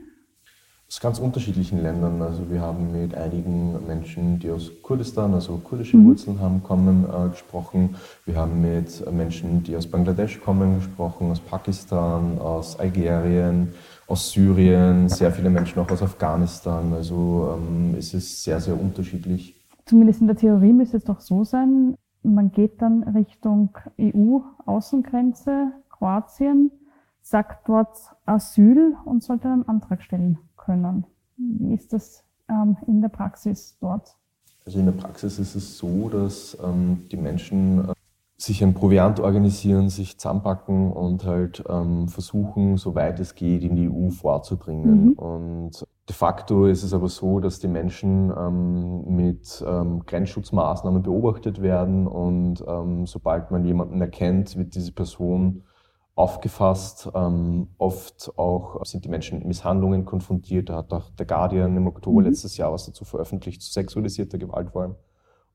Aus 0.90 1.02
ganz 1.02 1.20
unterschiedlichen 1.20 1.82
Ländern. 1.82 2.22
Also 2.22 2.50
wir 2.50 2.62
haben 2.62 2.94
mit 2.94 3.14
einigen 3.14 3.86
Menschen, 3.86 4.40
die 4.40 4.50
aus 4.50 4.72
Kurdistan, 4.82 5.34
also 5.34 5.58
kurdische 5.58 5.98
mhm. 5.98 6.06
Wurzeln 6.06 6.40
haben, 6.40 6.64
kommen, 6.64 7.06
äh, 7.06 7.30
gesprochen. 7.30 7.96
Wir 8.26 8.38
haben 8.38 8.62
mit 8.62 9.12
Menschen, 9.12 9.64
die 9.64 9.76
aus 9.76 9.86
Bangladesch 9.86 10.40
kommen, 10.40 10.76
gesprochen, 10.76 11.30
aus 11.32 11.42
Pakistan, 11.42 12.40
aus 12.40 12.80
Algerien, 12.80 13.74
aus 14.08 14.32
Syrien, 14.32 15.10
sehr 15.10 15.32
viele 15.32 15.50
Menschen 15.50 15.80
auch 15.80 15.92
aus 15.92 16.02
Afghanistan. 16.02 16.94
Also 16.94 17.58
ähm, 17.58 17.96
es 17.98 18.14
ist 18.14 18.44
sehr, 18.46 18.62
sehr 18.62 18.80
unterschiedlich. 18.80 19.56
Zumindest 19.86 20.22
in 20.22 20.28
der 20.28 20.38
Theorie 20.38 20.72
müsste 20.72 20.98
es 20.98 21.04
doch 21.04 21.20
so 21.20 21.44
sein, 21.44 21.96
man 22.24 22.52
geht 22.52 22.82
dann 22.82 23.04
Richtung 23.04 23.78
EU-Außengrenze, 24.00 25.72
Kroatien, 25.90 26.72
sagt 27.22 27.70
dort 27.70 27.98
Asyl 28.26 28.96
und 29.06 29.24
sollte 29.24 29.50
einen 29.50 29.68
Antrag 29.68 30.02
stellen 30.02 30.38
können. 30.68 31.06
Wie 31.38 31.74
ist 31.74 31.94
das 31.94 32.24
ähm, 32.50 32.78
in 32.86 33.02
der 33.02 33.10
Praxis 33.10 33.78
dort? 33.80 34.16
Also 34.66 34.80
in 34.80 34.86
der 34.86 34.94
Praxis 34.94 35.40
ist 35.40 35.56
es 35.56 35.78
so, 35.78 36.10
dass 36.10 36.58
ähm, 36.62 37.06
die 37.10 37.18
Menschen 37.18 37.90
äh, 37.90 37.94
sich 38.36 38.62
ein 38.64 38.74
Proviant 38.74 39.20
organisieren, 39.20 39.90
sich 39.90 40.20
zusammenpacken 40.20 40.92
und 40.92 41.26
halt 41.26 41.64
ähm, 41.70 42.10
versuchen, 42.10 42.78
soweit 42.78 43.20
es 43.20 43.34
geht, 43.34 43.64
in 43.64 43.76
die 43.76 43.90
EU 43.90 44.10
vorzudringen. 44.10 45.06
Mhm. 45.06 45.14
Und 45.14 45.86
de 46.08 46.16
facto 46.16 46.66
ist 46.66 46.84
es 46.84 46.94
aber 46.94 47.08
so, 47.08 47.40
dass 47.40 47.60
die 47.60 47.70
Menschen 47.70 48.32
ähm, 48.38 49.16
mit 49.16 49.64
ähm, 49.66 50.06
Grenzschutzmaßnahmen 50.06 51.02
beobachtet 51.02 51.62
werden 51.62 52.06
und 52.06 52.64
ähm, 52.68 53.08
sobald 53.08 53.50
man 53.52 53.66
jemanden 53.66 54.02
erkennt, 54.02 54.58
wird 54.58 54.76
diese 54.76 54.92
Person 54.92 55.64
aufgefasst. 56.18 57.10
Ähm, 57.14 57.70
oft 57.78 58.34
auch 58.38 58.84
sind 58.86 59.06
die 59.06 59.10
Menschen 59.10 59.38
mit 59.38 59.48
Misshandlungen 59.48 60.04
konfrontiert. 60.04 60.70
Da 60.70 60.78
hat 60.78 60.92
auch 60.92 61.10
der 61.12 61.26
Guardian 61.26 61.78
im 61.78 61.88
Oktober 61.88 62.22
mhm. 62.22 62.28
letztes 62.28 62.58
Jahr 62.58 62.74
was 62.74 62.86
dazu 62.86 63.06
veröffentlicht, 63.06 63.62
zu 63.62 63.72
sexualisierter 63.72 64.38
Gewalt 64.38 64.72
vor 64.72 64.82
allem. 64.82 64.96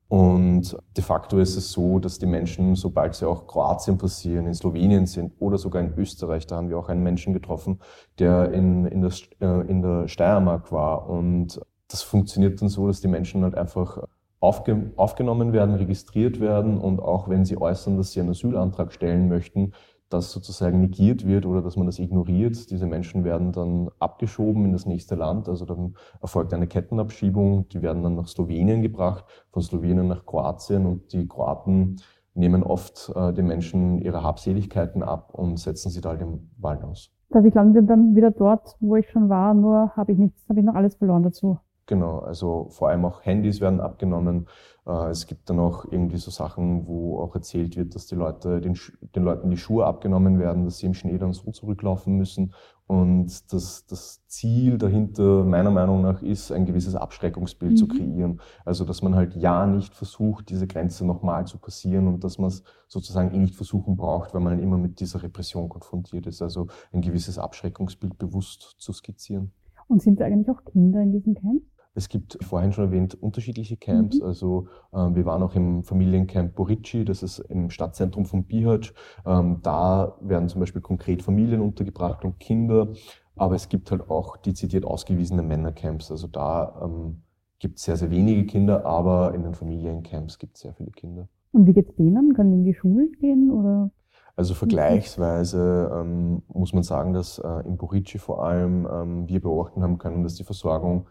Und 0.09 0.77
de 0.95 1.03
facto 1.03 1.39
ist 1.39 1.57
es 1.57 1.73
so, 1.73 1.99
dass 1.99 2.19
die 2.19 2.27
Menschen, 2.27 2.75
sobald 2.77 3.15
sie 3.15 3.27
auch 3.27 3.47
Kroatien 3.47 3.97
passieren, 3.97 4.47
in 4.47 4.53
Slowenien 4.53 5.07
sind 5.07 5.33
oder 5.39 5.57
sogar 5.57 5.83
in 5.83 5.95
Österreich, 5.97 6.47
da 6.47 6.57
haben 6.57 6.69
wir 6.69 6.79
auch 6.79 6.91
einen 6.91 7.03
Menschen 7.03 7.33
getroffen, 7.33 7.81
der 8.19 8.53
in, 8.53 8.85
in, 8.85 9.01
der, 9.01 9.13
äh, 9.41 9.67
in 9.69 9.81
der 9.81 10.09
Steiermark 10.09 10.71
war. 10.71 11.09
Und 11.09 11.61
das 11.89 12.03
funktioniert 12.03 12.61
dann 12.61 12.69
so, 12.69 12.87
dass 12.87 13.01
die 13.01 13.09
Menschen 13.09 13.43
halt 13.43 13.55
einfach 13.55 14.07
aufge, 14.39 14.93
aufgenommen 14.97 15.53
werden, 15.53 15.77
registriert 15.77 16.41
werden 16.41 16.79
und 16.79 17.01
auch 17.01 17.29
wenn 17.29 17.45
sie 17.45 17.57
äußern, 17.57 17.97
dass 17.97 18.13
sie 18.13 18.21
einen 18.21 18.31
Asylantrag 18.31 18.93
stellen 18.93 19.29
möchten, 19.29 19.73
das 20.13 20.33
sozusagen 20.33 20.81
negiert 20.81 21.27
wird 21.27 21.47
oder 21.47 21.63
dass 21.63 21.77
man 21.77 21.87
das 21.87 21.99
ignoriert. 21.99 22.71
Diese 22.71 22.87
Menschen 22.87 23.25
werden 23.25 23.53
dann 23.53 23.91
abgeschoben 23.99 24.65
in 24.65 24.73
das 24.73 24.87
nächste 24.87 25.15
Land. 25.15 25.49
Also 25.49 25.65
dann 25.65 25.95
erfolgt 26.21 26.53
eine 26.55 26.67
Kettenabschiebung. 26.67 27.69
Die 27.69 27.83
werden 27.83 28.03
dann 28.03 28.15
nach 28.15 28.29
Slowenien 28.29 28.83
gebracht, 28.83 29.25
von 29.51 29.63
Slowenien 29.63 30.09
nach 30.09 30.27
Kroatien 30.27 30.87
und 30.87 31.13
die 31.13 31.27
Kroaten 31.27 31.97
nehmen 32.35 32.63
oft 32.63 33.13
äh, 33.15 33.33
den 33.33 33.47
Menschen 33.47 33.99
ihre 33.99 34.23
Habseligkeiten 34.23 35.03
ab 35.03 35.35
und 35.35 35.59
setzen 35.59 35.91
sie 35.91 36.01
da 36.01 36.11
halt 36.11 36.23
im 36.23 36.51
Wald 36.59 36.83
aus. 36.83 37.11
Also 37.31 37.49
ich 37.49 37.55
lande 37.55 37.83
dann 37.83 38.15
wieder 38.15 38.31
dort, 38.31 38.77
wo 38.81 38.97
ich 38.97 39.09
schon 39.11 39.29
war, 39.29 39.55
nur 39.55 39.97
habe 39.97 40.13
ich 40.13 40.19
nichts, 40.19 40.47
habe 40.49 40.61
ich 40.61 40.67
noch 40.67 40.75
alles 40.75 40.97
verloren 40.97 41.23
dazu. 41.23 41.59
Genau, 41.87 42.21
also 42.21 42.69
vor 42.71 42.89
allem 42.89 43.05
auch 43.05 43.25
Handys 43.25 43.61
werden 43.61 43.81
abgenommen. 43.81 44.47
Äh, 44.87 45.11
es 45.11 45.27
gibt 45.27 45.51
dann 45.51 45.59
auch 45.59 45.85
irgendwie 45.91 46.17
so 46.17 46.31
Sachen, 46.31 46.87
wo 46.87 47.19
auch 47.19 47.35
erzählt 47.35 47.77
wird, 47.77 47.95
dass 47.95 48.07
die 48.07 48.15
Leute, 48.15 48.61
den, 48.61 48.79
den 49.15 49.23
Leuten 49.25 49.51
die 49.51 49.57
Schuhe 49.57 49.85
abgenommen 49.85 50.39
werden, 50.39 50.65
dass 50.65 50.79
sie 50.79 50.87
im 50.87 50.95
Schnee 50.95 51.19
dann 51.19 51.33
so 51.33 51.51
zurücklaufen 51.51 52.17
müssen. 52.17 52.55
Und 52.87 53.53
das, 53.53 53.87
das 53.87 54.27
Ziel 54.27 54.77
dahinter 54.79 55.45
meiner 55.45 55.71
Meinung 55.71 56.03
nach 56.03 56.23
ist, 56.23 56.53
ein 56.53 56.67
gewisses 56.67 56.95
Abschreckungsbild 56.95 57.73
mhm. 57.73 57.77
zu 57.77 57.89
kreieren. 57.89 58.41
Also, 58.65 58.85
dass 58.85 59.03
man 59.03 59.15
halt 59.15 59.35
ja 59.35 59.67
nicht 59.67 59.95
versucht, 59.95 60.51
diese 60.51 60.67
Grenze 60.67 61.07
nochmal 61.07 61.47
zu 61.47 61.59
passieren 61.59 62.07
und 62.07 62.23
dass 62.23 62.39
man 62.39 62.49
es 62.49 62.63
sozusagen 62.89 63.33
eh 63.33 63.39
nicht 63.39 63.55
versuchen 63.55 63.97
braucht, 63.97 64.35
weil 64.35 64.41
man 64.41 64.59
immer 64.59 64.79
mit 64.79 65.01
dieser 65.01 65.23
Repression 65.23 65.69
konfrontiert 65.69 66.27
ist. 66.27 66.43
Also 66.43 66.69
ein 66.93 67.01
gewisses 67.01 67.39
Abschreckungsbild 67.39 68.19
bewusst 68.19 68.77
zu 68.79 68.93
skizzieren. 68.93 69.53
Und 69.89 70.03
sind 70.03 70.21
da 70.21 70.27
eigentlich 70.27 70.51
auch 70.51 70.65
Kinder 70.65 71.01
in 71.01 71.13
diesem 71.13 71.35
Camp? 71.35 71.63
Es 71.95 72.09
gibt 72.09 72.39
vorhin 72.43 72.73
schon 72.73 72.87
erwähnt 72.87 73.15
unterschiedliche 73.15 73.77
Camps. 73.77 74.19
Mhm. 74.19 74.25
Also 74.25 74.69
äh, 74.93 74.97
wir 74.97 75.27
waren 75.27 75.43
auch 75.43 75.55
im 75.55 75.83
Familiencamp 75.85 76.55
Borici, 76.55 77.05
das 77.05 77.23
ist 77.23 77.39
im 77.39 77.71
Stadtzentrum 77.71 78.25
von 78.25 78.45
Bihać. 78.45 78.95
Ähm, 79.27 79.59
da 79.63 80.17
werden 80.21 80.49
zum 80.49 80.61
Beispiel 80.61 80.81
konkret 80.81 81.23
Familien 81.23 81.61
untergebracht 81.61 82.25
und 82.25 82.39
Kinder. 82.41 82.89
Aber 83.37 83.55
es 83.55 83.69
gibt 83.69 83.91
halt 83.91 84.09
auch 84.11 84.37
dezidiert 84.37 84.85
ausgewiesene 84.85 85.43
Männercamps. 85.43 86.11
Also 86.11 86.27
da 86.29 86.81
ähm, 86.83 87.23
gibt 87.59 87.79
es 87.79 87.85
sehr, 87.85 87.97
sehr 87.97 88.11
wenige 88.11 88.45
Kinder, 88.45 88.85
aber 88.85 89.35
in 89.35 89.43
den 89.43 89.55
Familiencamps 89.55 90.39
gibt 90.39 90.57
es 90.57 90.63
sehr 90.63 90.75
viele 90.75 90.91
Kinder. 90.91 91.29
Und 91.53 91.67
wie 91.67 91.73
geht 91.75 91.91
es 91.91 91.97
denen? 91.97 92.35
Können 92.35 92.51
die 92.51 92.59
in 92.59 92.65
die 92.65 92.75
Schule 92.75 93.09
gehen 93.21 93.51
oder? 93.51 93.91
Also 94.35 94.55
vergleichsweise 94.55 95.91
ähm, 95.95 96.43
muss 96.49 96.73
man 96.73 96.83
sagen, 96.83 97.13
dass 97.13 97.39
äh, 97.39 97.67
in 97.67 97.77
Borici 97.77 98.19
vor 98.19 98.45
allem 98.45 98.89
ähm, 98.91 99.29
wir 99.29 99.41
beobachten 99.41 99.83
haben 99.83 99.99
können, 99.99 100.23
dass 100.23 100.37
die 100.37 100.45
Versorgung 100.45 101.07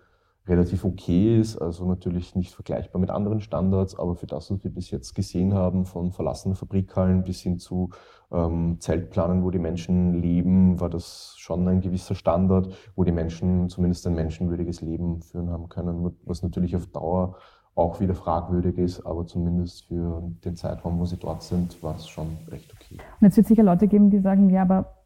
relativ 0.51 0.83
okay 0.83 1.39
ist, 1.39 1.57
also 1.57 1.85
natürlich 1.85 2.35
nicht 2.35 2.53
vergleichbar 2.53 2.99
mit 2.99 3.09
anderen 3.09 3.39
Standards, 3.39 3.97
aber 3.97 4.15
für 4.15 4.27
das, 4.27 4.51
was 4.51 4.63
wir 4.63 4.71
bis 4.71 4.91
jetzt 4.91 5.15
gesehen 5.15 5.53
haben, 5.53 5.85
von 5.85 6.11
verlassenen 6.11 6.55
Fabrikhallen 6.55 7.23
bis 7.23 7.39
hin 7.39 7.57
zu 7.57 7.89
ähm, 8.31 8.77
Zeltplanen, 8.79 9.43
wo 9.43 9.49
die 9.49 9.59
Menschen 9.59 10.21
leben, 10.21 10.79
war 10.79 10.89
das 10.89 11.35
schon 11.37 11.67
ein 11.67 11.79
gewisser 11.79 12.15
Standard, 12.15 12.73
wo 12.95 13.05
die 13.05 13.13
Menschen 13.13 13.69
zumindest 13.69 14.05
ein 14.05 14.13
menschenwürdiges 14.13 14.81
Leben 14.81 15.21
führen 15.21 15.49
haben 15.49 15.69
können, 15.69 16.11
was 16.25 16.43
natürlich 16.43 16.75
auf 16.75 16.85
Dauer 16.87 17.37
auch 17.73 18.01
wieder 18.01 18.13
fragwürdig 18.13 18.77
ist, 18.77 19.05
aber 19.05 19.25
zumindest 19.25 19.85
für 19.85 20.21
den 20.43 20.57
Zeitraum, 20.57 20.99
wo 20.99 21.05
sie 21.05 21.15
dort 21.15 21.41
sind, 21.41 21.81
war 21.81 21.95
es 21.95 22.07
schon 22.07 22.27
recht 22.49 22.71
okay. 22.73 22.97
Und 23.21 23.27
jetzt 23.27 23.37
wird 23.37 23.45
es 23.45 23.47
sicher 23.47 23.63
Leute 23.63 23.87
geben, 23.87 24.09
die 24.09 24.19
sagen, 24.19 24.49
ja, 24.49 24.63
aber 24.63 25.00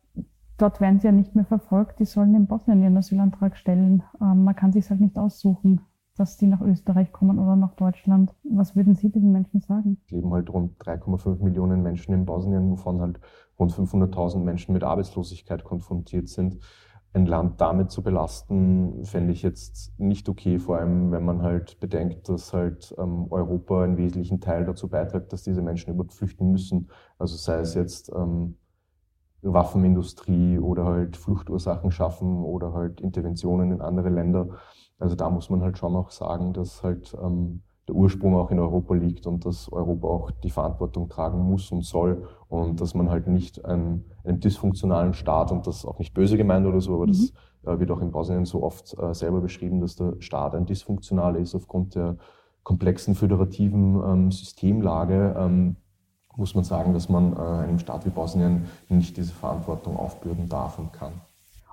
dort 0.57 0.81
werden 0.81 1.00
sie 1.00 1.07
ja 1.07 1.12
nicht 1.12 1.35
mehr 1.35 1.45
verfolgt, 1.45 2.00
die 2.00 2.05
sollen 2.05 2.35
in 2.35 2.47
Bosnien 2.47 2.81
ihren 2.81 2.97
Asylantrag 2.97 3.57
stellen. 3.57 4.03
Ähm, 4.21 4.43
man 4.43 4.55
kann 4.55 4.71
sich 4.71 4.89
halt 4.89 5.01
nicht 5.01 5.17
aussuchen. 5.17 5.81
dass 6.17 6.38
die 6.38 6.47
nach 6.47 6.62
Österreich 6.62 7.12
kommen 7.12 7.39
oder 7.39 7.55
nach 7.55 7.74
Deutschland. 7.74 8.33
Was 8.43 8.75
würden 8.75 8.95
Sie 8.95 9.12
diesen 9.12 9.31
Menschen 9.31 9.59
sagen? 9.59 9.97
Es 10.05 10.12
leben 10.12 10.31
halt 10.31 10.50
rund 10.50 10.81
3,5 10.81 11.43
Millionen 11.43 11.83
Menschen 11.83 12.13
in 12.13 12.25
Bosnien, 12.25 12.71
wovon 12.71 13.01
halt 13.01 13.19
rund 13.59 13.74
500.000 13.74 14.39
Menschen 14.39 14.74
mit 14.74 14.83
Arbeitslosigkeit 14.83 15.63
konfrontiert 15.63 16.29
sind. 16.29 16.57
Ein 17.13 17.25
Land 17.25 17.62
damit 17.62 17.91
zu 17.91 18.01
belasten, 18.01 19.03
fände 19.05 19.31
ich 19.31 19.41
jetzt 19.41 19.97
nicht 19.97 20.27
okay, 20.27 20.59
vor 20.59 20.77
allem 20.77 21.12
wenn 21.12 21.24
man 21.24 21.41
halt 21.41 21.79
bedenkt, 21.79 22.27
dass 22.27 22.53
halt 22.53 22.93
ähm, 22.97 23.27
Europa 23.29 23.83
einen 23.83 23.97
wesentlichen 23.97 24.41
Teil 24.41 24.65
dazu 24.65 24.89
beiträgt, 24.89 25.31
dass 25.31 25.43
diese 25.43 25.62
Menschen 25.62 25.93
überhaupt 25.93 26.13
flüchten 26.13 26.51
müssen. 26.51 26.89
Also 27.17 27.35
sei 27.38 27.59
es 27.59 27.74
jetzt 27.74 28.12
ähm, 28.13 28.55
Waffenindustrie 29.53 30.59
oder 30.59 30.85
halt 30.85 31.17
Fluchtursachen 31.17 31.91
schaffen 31.91 32.43
oder 32.43 32.73
halt 32.73 33.01
Interventionen 33.01 33.71
in 33.71 33.81
andere 33.81 34.09
Länder. 34.09 34.49
Also 34.99 35.15
da 35.15 35.29
muss 35.29 35.49
man 35.49 35.61
halt 35.61 35.77
schon 35.77 35.95
auch 35.95 36.11
sagen, 36.11 36.53
dass 36.53 36.83
halt 36.83 37.15
ähm, 37.21 37.61
der 37.87 37.95
Ursprung 37.95 38.35
auch 38.35 38.49
in 38.51 38.59
Europa 38.59 38.95
liegt 38.95 39.27
und 39.27 39.45
dass 39.45 39.71
Europa 39.71 40.07
auch 40.07 40.31
die 40.31 40.49
Verantwortung 40.49 41.09
tragen 41.09 41.39
muss 41.39 41.71
und 41.71 41.83
soll 41.83 42.27
und 42.47 42.81
dass 42.81 42.95
man 42.95 43.09
halt 43.09 43.27
nicht 43.27 43.63
einen, 43.65 44.05
einen 44.23 44.39
dysfunktionalen 44.39 45.13
Staat 45.13 45.51
und 45.51 45.67
das 45.67 45.85
auch 45.85 45.99
nicht 45.99 46.13
böse 46.13 46.37
gemeint 46.37 46.65
oder 46.65 46.81
so, 46.81 46.95
aber 46.95 47.05
mhm. 47.05 47.11
das 47.11 47.33
äh, 47.65 47.79
wird 47.79 47.91
auch 47.91 48.01
in 48.01 48.11
Bosnien 48.11 48.45
so 48.45 48.63
oft 48.63 48.97
äh, 48.97 49.13
selber 49.13 49.41
beschrieben, 49.41 49.81
dass 49.81 49.95
der 49.95 50.15
Staat 50.19 50.55
ein 50.55 50.65
dysfunktionaler 50.65 51.39
ist 51.39 51.53
aufgrund 51.53 51.95
der 51.95 52.17
komplexen 52.63 53.13
föderativen 53.13 54.01
ähm, 54.03 54.31
Systemlage. 54.31 55.35
Ähm, 55.37 55.75
muss 56.38 56.56
man 56.56 56.63
sagen, 56.63 56.94
dass 56.94 57.10
man 57.10 57.34
äh, 57.34 57.39
einem 57.39 57.80
Staat 57.80 58.06
wie 58.06 58.10
Bosnien 58.10 58.65
nicht 58.89 59.18
diese 59.18 59.34
Verantwortung 59.34 59.98
aufbürden 59.98 60.50
darf 60.50 60.80
und 60.80 60.94
kann. 60.94 61.13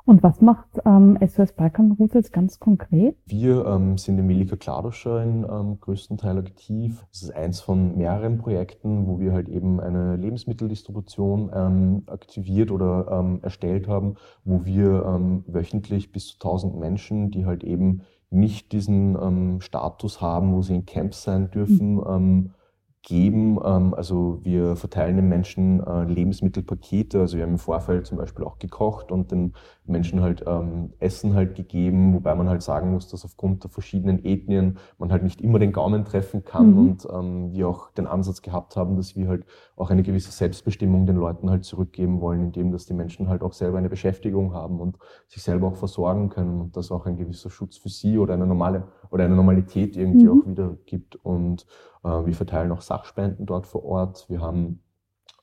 Und 0.04 0.22
was 0.24 0.40
macht 0.40 0.66
ähm, 0.84 1.16
SOS 1.24 1.52
Balkanroute 1.52 2.18
jetzt 2.18 2.32
ganz 2.32 2.58
konkret? 2.58 3.16
Wir 3.24 3.64
ähm, 3.66 3.98
sind 3.98 4.18
im 4.18 4.26
Milika 4.26 4.56
Kladoscher 4.56 5.22
in 5.22 5.46
ähm, 5.48 5.78
größten 5.80 6.18
Teil 6.18 6.38
aktiv. 6.38 7.04
Das 7.12 7.22
ist 7.22 7.30
eins 7.30 7.60
von 7.60 7.96
mehreren 7.96 8.38
Projekten, 8.38 9.06
wo 9.06 9.20
wir 9.20 9.32
halt 9.32 9.48
eben 9.48 9.78
eine 9.78 10.16
Lebensmitteldistribution 10.16 11.52
ähm, 11.54 12.02
aktiviert 12.06 12.72
oder 12.72 13.06
ähm, 13.12 13.38
erstellt 13.42 13.86
haben, 13.86 14.16
wo 14.44 14.64
wir 14.64 15.04
ähm, 15.06 15.44
wöchentlich 15.46 16.10
bis 16.10 16.26
zu 16.26 16.34
1000 16.34 16.80
Menschen, 16.80 17.30
die 17.30 17.46
halt 17.46 17.62
eben 17.62 18.02
nicht 18.28 18.72
diesen 18.72 19.14
ähm, 19.14 19.60
Status 19.60 20.20
haben, 20.20 20.52
wo 20.52 20.62
sie 20.62 20.74
in 20.74 20.86
Camps 20.86 21.22
sein 21.22 21.50
dürfen, 21.52 21.94
mhm 21.94 22.50
geben. 23.02 23.58
Ähm, 23.64 23.94
also 23.94 24.38
wir 24.42 24.76
verteilen 24.76 25.16
den 25.16 25.28
Menschen 25.28 25.80
äh, 25.84 26.04
Lebensmittelpakete. 26.04 27.20
Also 27.20 27.36
wir 27.36 27.44
haben 27.44 27.52
im 27.52 27.58
Vorfeld 27.58 28.06
zum 28.06 28.18
Beispiel 28.18 28.44
auch 28.44 28.58
gekocht 28.58 29.10
und 29.10 29.32
den 29.32 29.54
Menschen 29.84 30.22
halt 30.22 30.44
ähm, 30.46 30.92
Essen 31.00 31.34
halt 31.34 31.56
gegeben, 31.56 32.14
wobei 32.14 32.34
man 32.34 32.48
halt 32.48 32.62
sagen 32.62 32.92
muss, 32.92 33.08
dass 33.08 33.24
aufgrund 33.24 33.64
der 33.64 33.70
verschiedenen 33.70 34.24
Ethnien 34.24 34.78
man 34.98 35.10
halt 35.10 35.24
nicht 35.24 35.40
immer 35.40 35.58
den 35.58 35.72
Gaumen 35.72 36.04
treffen 36.04 36.44
kann 36.44 36.72
mhm. 36.72 36.78
und 36.78 37.08
ähm, 37.12 37.52
wir 37.52 37.68
auch 37.68 37.90
den 37.90 38.06
Ansatz 38.06 38.42
gehabt 38.42 38.76
haben, 38.76 38.96
dass 38.96 39.16
wir 39.16 39.26
halt 39.28 39.44
auch 39.76 39.90
eine 39.90 40.04
gewisse 40.04 40.30
Selbstbestimmung 40.30 41.06
den 41.06 41.16
Leuten 41.16 41.50
halt 41.50 41.64
zurückgeben 41.64 42.20
wollen, 42.20 42.42
indem 42.42 42.70
dass 42.70 42.86
die 42.86 42.94
Menschen 42.94 43.28
halt 43.28 43.42
auch 43.42 43.52
selber 43.52 43.78
eine 43.78 43.88
Beschäftigung 43.88 44.54
haben 44.54 44.80
und 44.80 44.96
sich 45.26 45.42
selber 45.42 45.66
auch 45.66 45.76
versorgen 45.76 46.28
können 46.28 46.60
und 46.60 46.76
das 46.76 46.92
auch 46.92 47.06
ein 47.06 47.16
gewisser 47.16 47.50
Schutz 47.50 47.76
für 47.76 47.88
sie 47.88 48.18
oder 48.18 48.34
eine 48.34 48.46
normale 48.46 48.84
oder 49.12 49.24
eine 49.24 49.36
Normalität 49.36 49.96
irgendwie 49.96 50.24
mhm. 50.24 50.42
auch 50.42 50.46
wieder 50.46 50.76
gibt 50.86 51.16
und 51.16 51.66
äh, 52.02 52.08
wir 52.08 52.34
verteilen 52.34 52.72
auch 52.72 52.80
Sachspenden 52.80 53.46
dort 53.46 53.66
vor 53.66 53.84
Ort. 53.84 54.26
Wir 54.28 54.40
haben 54.40 54.80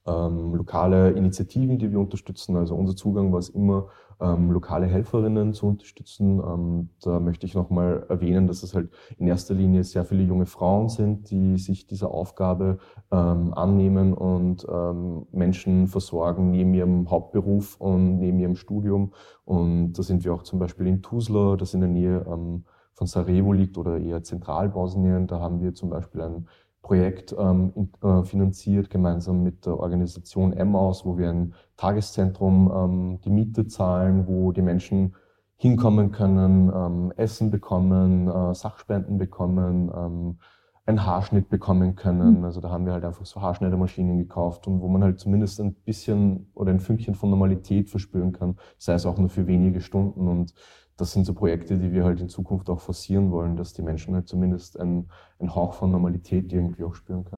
ähm, 0.08 0.56
lokale 0.56 1.12
Initiativen, 1.12 1.78
die 1.78 1.92
wir 1.92 2.00
unterstützen. 2.00 2.56
Also 2.56 2.76
unser 2.76 2.96
Zugang 2.96 3.32
war 3.32 3.40
es 3.40 3.50
immer, 3.50 3.88
ähm, 4.22 4.52
lokale 4.52 4.88
Helferinnen 4.88 5.54
zu 5.54 5.68
unterstützen. 5.68 6.40
Ähm, 6.40 6.90
da 7.02 7.20
möchte 7.20 7.46
ich 7.46 7.56
nochmal 7.56 8.06
erwähnen, 8.10 8.48
dass 8.48 8.64
es 8.64 8.74
halt 8.74 8.90
in 9.18 9.28
erster 9.28 9.54
Linie 9.54 9.84
sehr 9.84 10.04
viele 10.04 10.24
junge 10.24 10.46
Frauen 10.46 10.90
sind, 10.90 11.30
die 11.30 11.58
sich 11.58 11.88
dieser 11.88 12.12
Aufgabe 12.12 12.80
ähm, 13.12 13.54
annehmen 13.54 14.14
und 14.14 14.66
ähm, 14.70 15.28
Menschen 15.32 15.88
versorgen 15.88 16.52
neben 16.52 16.74
ihrem 16.74 17.10
Hauptberuf 17.10 17.80
und 17.80 18.18
neben 18.18 18.40
ihrem 18.40 18.56
Studium. 18.56 19.14
Und 19.46 19.94
da 19.94 20.04
sind 20.04 20.26
wir 20.26 20.34
auch 20.34 20.44
zum 20.44 20.60
Beispiel 20.60 20.88
in 20.88 21.02
Tuzla, 21.02 21.56
das 21.56 21.74
in 21.74 21.82
der 21.82 21.90
Nähe 21.90 22.26
ähm, 22.30 22.66
von 23.00 23.08
Sarajevo 23.08 23.54
liegt 23.54 23.78
oder 23.78 23.98
eher 23.98 24.24
Zentralbosnien. 24.24 25.26
Da 25.26 25.40
haben 25.40 25.62
wir 25.62 25.74
zum 25.74 25.90
Beispiel 25.90 26.22
ein 26.22 26.48
Projekt 26.82 27.34
ähm, 27.40 27.72
äh, 28.04 28.24
finanziert, 28.24 28.90
gemeinsam 28.90 29.42
mit 29.42 29.66
der 29.66 29.80
Organisation 29.80 30.52
Emmaus, 30.52 31.06
wo 31.06 31.18
wir 31.18 31.30
ein 31.30 31.54
Tageszentrum 31.78 32.70
ähm, 32.76 33.22
die 33.24 33.30
Miete 33.30 33.68
zahlen, 33.68 34.28
wo 34.28 34.52
die 34.52 34.62
Menschen 34.62 35.16
hinkommen 35.56 36.12
können, 36.12 36.70
ähm, 36.76 37.14
Essen 37.16 37.52
bekommen, 37.52 38.28
äh, 38.28 38.54
Sachspenden 38.54 39.18
bekommen, 39.18 39.90
ähm, 39.96 40.40
einen 40.86 41.06
Haarschnitt 41.06 41.48
bekommen 41.48 41.96
können. 41.96 42.40
Mhm. 42.40 42.44
Also 42.44 42.60
da 42.60 42.70
haben 42.70 42.86
wir 42.86 42.92
halt 42.92 43.06
einfach 43.06 43.26
so 43.26 43.42
Haarschneidermaschinen 43.42 44.18
gekauft 44.18 44.68
und 44.68 44.82
wo 44.82 44.90
man 44.90 45.04
halt 45.04 45.20
zumindest 45.20 45.62
ein 45.62 45.74
bisschen 45.74 46.52
oder 46.54 46.72
ein 46.72 46.82
Fünkchen 46.82 47.16
von 47.16 47.30
Normalität 47.30 47.90
verspüren 47.90 48.34
kann, 48.34 48.58
sei 48.78 48.96
es 48.96 49.06
auch 49.06 49.18
nur 49.18 49.30
für 49.30 49.48
wenige 49.48 49.80
Stunden. 49.80 50.28
Und 50.28 50.54
das 51.00 51.14
sind 51.14 51.26
so 51.26 51.34
Projekte, 51.34 51.78
die 51.78 51.92
wir 51.92 52.04
halt 52.04 52.20
in 52.20 52.30
Zukunft 52.30 52.70
auch 52.70 52.82
forcieren 52.82 53.32
wollen, 53.32 53.56
dass 53.56 53.74
die 53.74 53.82
Menschen 53.82 54.14
halt 54.16 54.28
zumindest 54.28 54.80
einen, 54.80 55.10
einen 55.40 55.56
Hauch 55.56 55.74
von 55.74 55.92
Normalität 55.92 56.52
irgendwie 56.52 56.84
auch 56.84 56.96
spüren 56.96 57.24
können. 57.24 57.36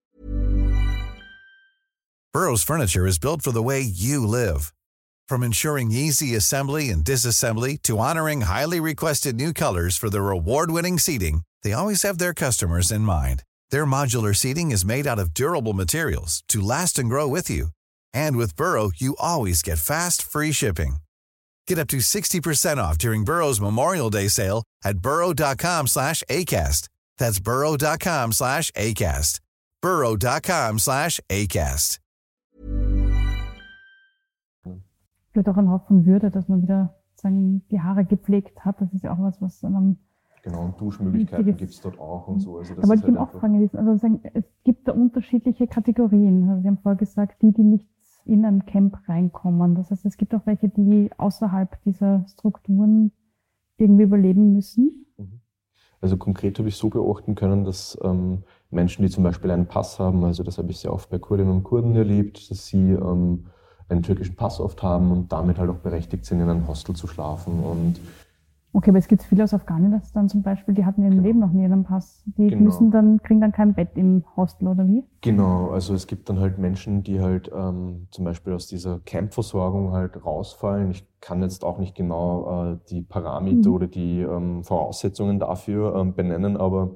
Burroughs 2.33 2.63
Furniture 2.63 3.05
is 3.05 3.19
built 3.19 3.41
for 3.41 3.51
the 3.51 3.63
way 3.63 3.81
you 3.81 4.25
live. 4.25 4.73
From 5.27 5.43
ensuring 5.43 5.91
easy 5.91 6.35
assembly 6.35 6.89
and 6.89 7.03
disassembly 7.03 7.77
to 7.83 7.99
honoring 7.99 8.41
highly 8.41 8.79
requested 8.79 9.35
new 9.35 9.53
colors 9.53 9.97
for 9.97 10.09
their 10.09 10.29
award-winning 10.31 10.97
seating, 10.97 11.43
they 11.61 11.73
always 11.73 12.03
have 12.03 12.17
their 12.17 12.33
customers 12.33 12.91
in 12.91 13.01
mind. 13.01 13.43
Their 13.69 13.85
modular 13.85 14.35
seating 14.35 14.71
is 14.71 14.85
made 14.85 15.07
out 15.07 15.19
of 15.19 15.33
durable 15.33 15.73
materials 15.73 16.43
to 16.47 16.61
last 16.61 16.97
and 16.97 17.09
grow 17.09 17.27
with 17.27 17.49
you. 17.49 17.67
And 18.13 18.35
with 18.37 18.55
Burrow, 18.55 18.91
you 18.95 19.15
always 19.19 19.61
get 19.61 19.77
fast, 19.77 20.21
free 20.21 20.51
shipping. 20.51 20.97
Get 21.71 21.79
up 21.79 21.87
to 21.87 21.99
60% 21.99 22.79
off 22.79 22.97
during 22.97 23.23
Burrow's 23.23 23.61
Memorial 23.61 24.09
Day 24.09 24.27
sale 24.27 24.65
at 24.83 24.97
burrow.com 24.97 25.87
slash 25.87 26.21
ACAST. 26.29 26.89
That's 27.17 27.39
burrow.com 27.39 28.33
slash 28.33 28.71
ACAST. 28.71 29.39
burrow.com 29.81 30.79
slash 30.79 31.21
ACAST. 31.29 31.99
Vielleicht 35.31 35.47
auch 35.47 35.55
ein 35.55 35.69
Haufen 35.69 36.05
Würde, 36.05 36.29
dass 36.29 36.49
man 36.49 36.61
wieder 36.61 36.93
sagen, 37.15 37.63
die 37.71 37.79
Haare 37.79 38.03
gepflegt 38.03 38.65
hat. 38.65 38.81
Das 38.81 38.91
ist 38.91 39.05
ja 39.05 39.13
auch 39.13 39.19
was, 39.19 39.41
was 39.41 39.61
dann 39.61 39.97
Genau, 40.43 40.63
und 40.63 40.81
Duschmöglichkeiten 40.81 41.55
gibt 41.55 41.71
es 41.71 41.79
dort 41.79 41.97
auch 41.99 42.27
und 42.27 42.41
so. 42.41 42.57
Also 42.57 42.73
das 42.73 42.81
da 42.81 42.89
wollte 42.89 43.03
ich 43.03 43.17
halt 43.17 43.17
auch 43.17 43.31
fragen, 43.39 43.69
also 43.73 43.95
sagen, 43.95 44.19
es 44.33 44.43
gibt 44.65 44.89
da 44.89 44.91
unterschiedliche 44.91 45.67
Kategorien. 45.67 46.49
Also 46.49 46.63
Sie 46.63 46.67
haben 46.67 46.79
vorher 46.79 46.97
gesagt, 46.97 47.41
die, 47.41 47.53
die 47.53 47.63
nicht 47.63 47.87
in 48.25 48.45
ein 48.45 48.65
Camp 48.65 48.97
reinkommen. 49.07 49.75
Das 49.75 49.91
heißt, 49.91 50.05
es 50.05 50.17
gibt 50.17 50.33
auch 50.35 50.45
welche, 50.45 50.69
die 50.69 51.09
außerhalb 51.17 51.81
dieser 51.83 52.25
Strukturen 52.27 53.11
irgendwie 53.77 54.03
überleben 54.03 54.53
müssen. 54.53 55.05
Mhm. 55.17 55.41
Also 56.01 56.17
konkret 56.17 56.57
habe 56.57 56.69
ich 56.69 56.77
so 56.77 56.89
beobachten 56.89 57.35
können, 57.35 57.63
dass 57.63 57.97
ähm, 58.03 58.43
Menschen, 58.71 59.03
die 59.03 59.11
zum 59.11 59.23
Beispiel 59.23 59.51
einen 59.51 59.67
Pass 59.67 59.99
haben, 59.99 60.23
also 60.23 60.43
das 60.43 60.57
habe 60.57 60.71
ich 60.71 60.79
sehr 60.79 60.93
oft 60.93 61.09
bei 61.09 61.19
Kurdinnen 61.19 61.51
und 61.51 61.63
Kurden 61.63 61.95
erlebt, 61.95 62.49
dass 62.49 62.65
sie 62.65 62.91
ähm, 62.91 63.45
einen 63.87 64.01
türkischen 64.01 64.35
Pass 64.35 64.59
oft 64.59 64.81
haben 64.81 65.11
und 65.11 65.31
damit 65.31 65.59
halt 65.59 65.69
auch 65.69 65.77
berechtigt 65.77 66.25
sind, 66.25 66.39
in 66.39 66.49
einem 66.49 66.67
Hostel 66.67 66.95
zu 66.95 67.07
schlafen. 67.07 67.59
Und 67.59 67.99
Okay, 68.73 68.91
aber 68.91 68.99
es 68.99 69.07
gibt 69.07 69.23
viele 69.23 69.43
aus 69.43 69.53
Afghanistan 69.53 70.29
zum 70.29 70.43
Beispiel, 70.43 70.73
die 70.73 70.85
hatten 70.85 71.01
ihrem 71.01 71.11
genau. 71.11 71.23
Leben 71.23 71.39
noch 71.39 71.51
nie 71.51 71.65
einen 71.65 71.83
Pass. 71.83 72.23
Die 72.25 72.47
genau. 72.47 72.63
müssen 72.63 72.89
dann, 72.89 73.21
kriegen 73.21 73.41
dann 73.41 73.51
kein 73.51 73.73
Bett 73.73 73.89
im 73.95 74.23
Hostel 74.37 74.69
oder 74.69 74.87
wie? 74.87 75.03
Genau, 75.19 75.71
also 75.71 75.93
es 75.93 76.07
gibt 76.07 76.29
dann 76.29 76.39
halt 76.39 76.57
Menschen, 76.57 77.03
die 77.03 77.19
halt 77.19 77.51
ähm, 77.53 78.07
zum 78.11 78.23
Beispiel 78.23 78.53
aus 78.53 78.67
dieser 78.67 78.99
Campversorgung 78.99 79.91
halt 79.91 80.25
rausfallen. 80.25 80.91
Ich 80.91 81.05
kann 81.19 81.41
jetzt 81.41 81.65
auch 81.65 81.79
nicht 81.79 81.95
genau 81.95 82.71
äh, 82.71 82.77
die 82.89 83.01
Parameter 83.01 83.69
mhm. 83.69 83.75
oder 83.75 83.87
die 83.87 84.21
ähm, 84.21 84.63
Voraussetzungen 84.63 85.39
dafür 85.39 85.95
ähm, 85.95 86.15
benennen, 86.15 86.55
aber 86.55 86.91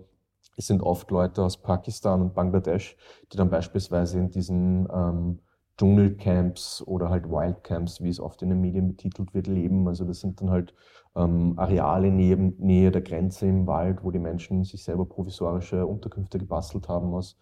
es 0.57 0.67
sind 0.67 0.81
oft 0.81 1.11
Leute 1.11 1.43
aus 1.43 1.57
Pakistan 1.57 2.21
und 2.21 2.33
Bangladesch, 2.33 2.95
die 3.33 3.37
dann 3.37 3.49
beispielsweise 3.49 4.19
in 4.19 4.29
diesen 4.29 4.87
ähm, 4.93 5.39
Dschungelcamps 5.77 6.81
oder 6.85 7.09
halt 7.09 7.29
Wildcamps, 7.29 8.01
wie 8.01 8.09
es 8.09 8.19
oft 8.19 8.41
in 8.41 8.49
den 8.49 8.61
Medien 8.61 8.87
betitelt 8.87 9.33
wird, 9.33 9.47
leben. 9.47 9.87
Also 9.87 10.05
das 10.05 10.21
sind 10.21 10.41
dann 10.41 10.49
halt 10.49 10.73
ähm, 11.15 11.53
Areale 11.57 12.11
neben 12.11 12.55
Nähe 12.57 12.91
der 12.91 13.01
Grenze 13.01 13.47
im 13.47 13.67
Wald, 13.67 14.03
wo 14.03 14.11
die 14.11 14.19
Menschen 14.19 14.63
sich 14.63 14.83
selber 14.83 15.05
provisorische 15.05 15.85
Unterkünfte 15.85 16.37
gebastelt 16.37 16.87
haben 16.87 17.13
aus 17.13 17.37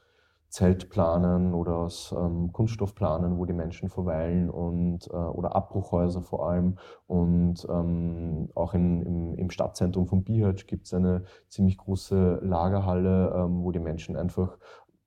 Zeltplanen 0.54 1.56
oder 1.56 1.78
aus 1.78 2.14
ähm, 2.16 2.52
Kunststoffplanen, 2.54 3.40
wo 3.40 3.46
die 3.46 3.54
Menschen 3.54 3.90
verweilen 3.90 4.52
und 4.52 5.08
äh, 5.08 5.16
oder 5.16 5.56
Abbruchhäuser 5.56 6.22
vor 6.22 6.48
allem. 6.48 6.78
Und 7.08 7.66
ähm, 7.68 8.50
auch 8.54 8.76
in, 8.76 9.02
im, 9.02 9.34
im 9.34 9.50
Stadtzentrum 9.50 10.06
von 10.06 10.24
Bihać 10.24 10.68
gibt 10.68 10.86
es 10.86 10.94
eine 10.94 11.24
ziemlich 11.48 11.80
große 11.80 12.42
Lagerhalle, 12.44 13.34
ähm, 13.36 13.64
wo 13.64 13.72
die 13.72 13.80
Menschen 13.80 14.16
einfach 14.16 14.60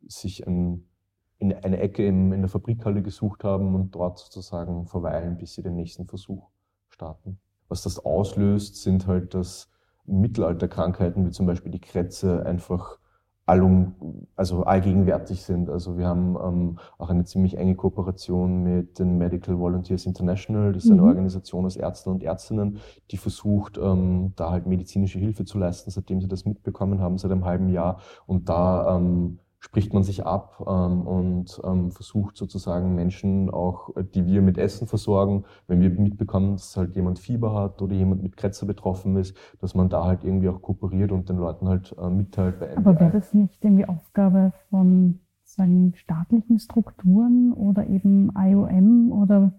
sich 0.09 0.45
ein, 0.49 0.89
in 1.39 1.53
eine 1.53 1.79
Ecke 1.79 2.07
in, 2.07 2.33
in 2.33 2.41
der 2.41 2.49
Fabrikhalle 2.49 3.03
gesucht 3.03 3.45
haben 3.45 3.75
und 3.75 3.95
dort 3.95 4.19
sozusagen 4.19 4.87
verweilen, 4.87 5.37
bis 5.37 5.55
sie 5.55 5.63
den 5.63 5.77
nächsten 5.77 6.07
Versuch 6.07 6.49
starten 6.89 7.39
was 7.69 7.83
das 7.83 8.05
auslöst, 8.05 8.83
sind 8.83 9.07
halt, 9.07 9.35
dass 9.35 9.69
Mittelalterkrankheiten 10.07 11.27
wie 11.27 11.31
zum 11.31 11.47
Beispiel 11.47 11.73
die 11.73 11.81
Krätze 11.81 12.45
einfach 12.47 12.99
allum, 13.45 13.95
also 14.35 14.65
allgegenwärtig 14.65 15.43
sind. 15.43 15.71
Also 15.71 15.97
wir 15.97 16.07
haben 16.07 16.37
ähm, 16.43 16.79
auch 16.99 17.11
eine 17.11 17.25
ziemlich 17.25 17.57
enge 17.57 17.77
Kooperation 17.77 18.65
mit 18.65 18.99
den 18.99 19.19
Medical 19.19 19.59
Volunteers 19.59 20.05
International. 20.05 20.73
Das 20.73 20.85
ist 20.85 20.91
eine 20.91 21.03
mhm. 21.03 21.09
Organisation 21.09 21.65
aus 21.65 21.77
Ärzten 21.77 22.11
und 22.11 22.25
Ärztinnen, 22.25 22.79
die 23.11 23.17
versucht, 23.17 23.79
ähm, 23.79 24.33
da 24.35 24.51
halt 24.51 24.67
medizinische 24.67 25.21
Hilfe 25.21 25.45
zu 25.45 25.59
leisten, 25.59 25.91
seitdem 25.91 26.21
sie 26.21 26.29
das 26.29 26.45
mitbekommen 26.45 27.01
haben, 27.01 27.19
seit 27.19 27.31
einem 27.31 27.45
halben 27.45 27.69
Jahr. 27.69 28.01
Und 28.27 28.49
da 28.49 28.97
ähm, 28.97 29.39
spricht 29.59 29.93
man 29.95 30.03
sich 30.03 30.25
ab 30.27 30.65
ähm, 30.67 31.07
und 31.07 31.61
ähm, 31.65 31.91
versucht 31.91 32.37
sozusagen 32.37 32.95
Menschen 32.95 33.51
auch, 33.51 33.91
die 34.15 34.27
wir 34.27 34.43
mit 34.43 34.59
Essen 34.59 34.87
versorgen, 34.87 35.45
wenn 35.67 35.81
wir 35.81 35.91
mitbekommen, 35.91 36.53
dass 36.53 36.77
halt 36.77 36.95
jemand 36.95 37.19
Fieber 37.19 37.55
hat 37.55 37.83
oder 37.83 37.95
jemand 37.95 38.23
mit 38.23 38.37
Kretzer 38.37 38.67
betroffen 38.67 39.17
ist, 39.17 39.37
dass 39.61 39.75
man 39.75 39.89
da 39.89 40.05
halt 40.05 40.25
irgendwie 40.25 40.49
auch 40.49 40.63
kooperiert 40.63 41.13
und 41.13 41.29
den 41.29 41.37
Leuten 41.37 41.69
halt 41.69 41.95
äh, 41.99 42.09
mitteilt. 42.09 42.61
Bei 42.61 42.77
Aber 42.77 42.99
wäre 43.01 43.13
das 43.13 43.35
nicht 43.35 43.65
irgendwie 43.65 43.87
Aufgabe 43.87 44.53
von 44.71 45.21
sagen, 45.45 45.95
staatlichen 45.97 46.59
Strukturen 46.59 47.53
oder 47.53 47.87
eben 47.87 48.33
IOM 48.37 49.13
oder 49.13 49.53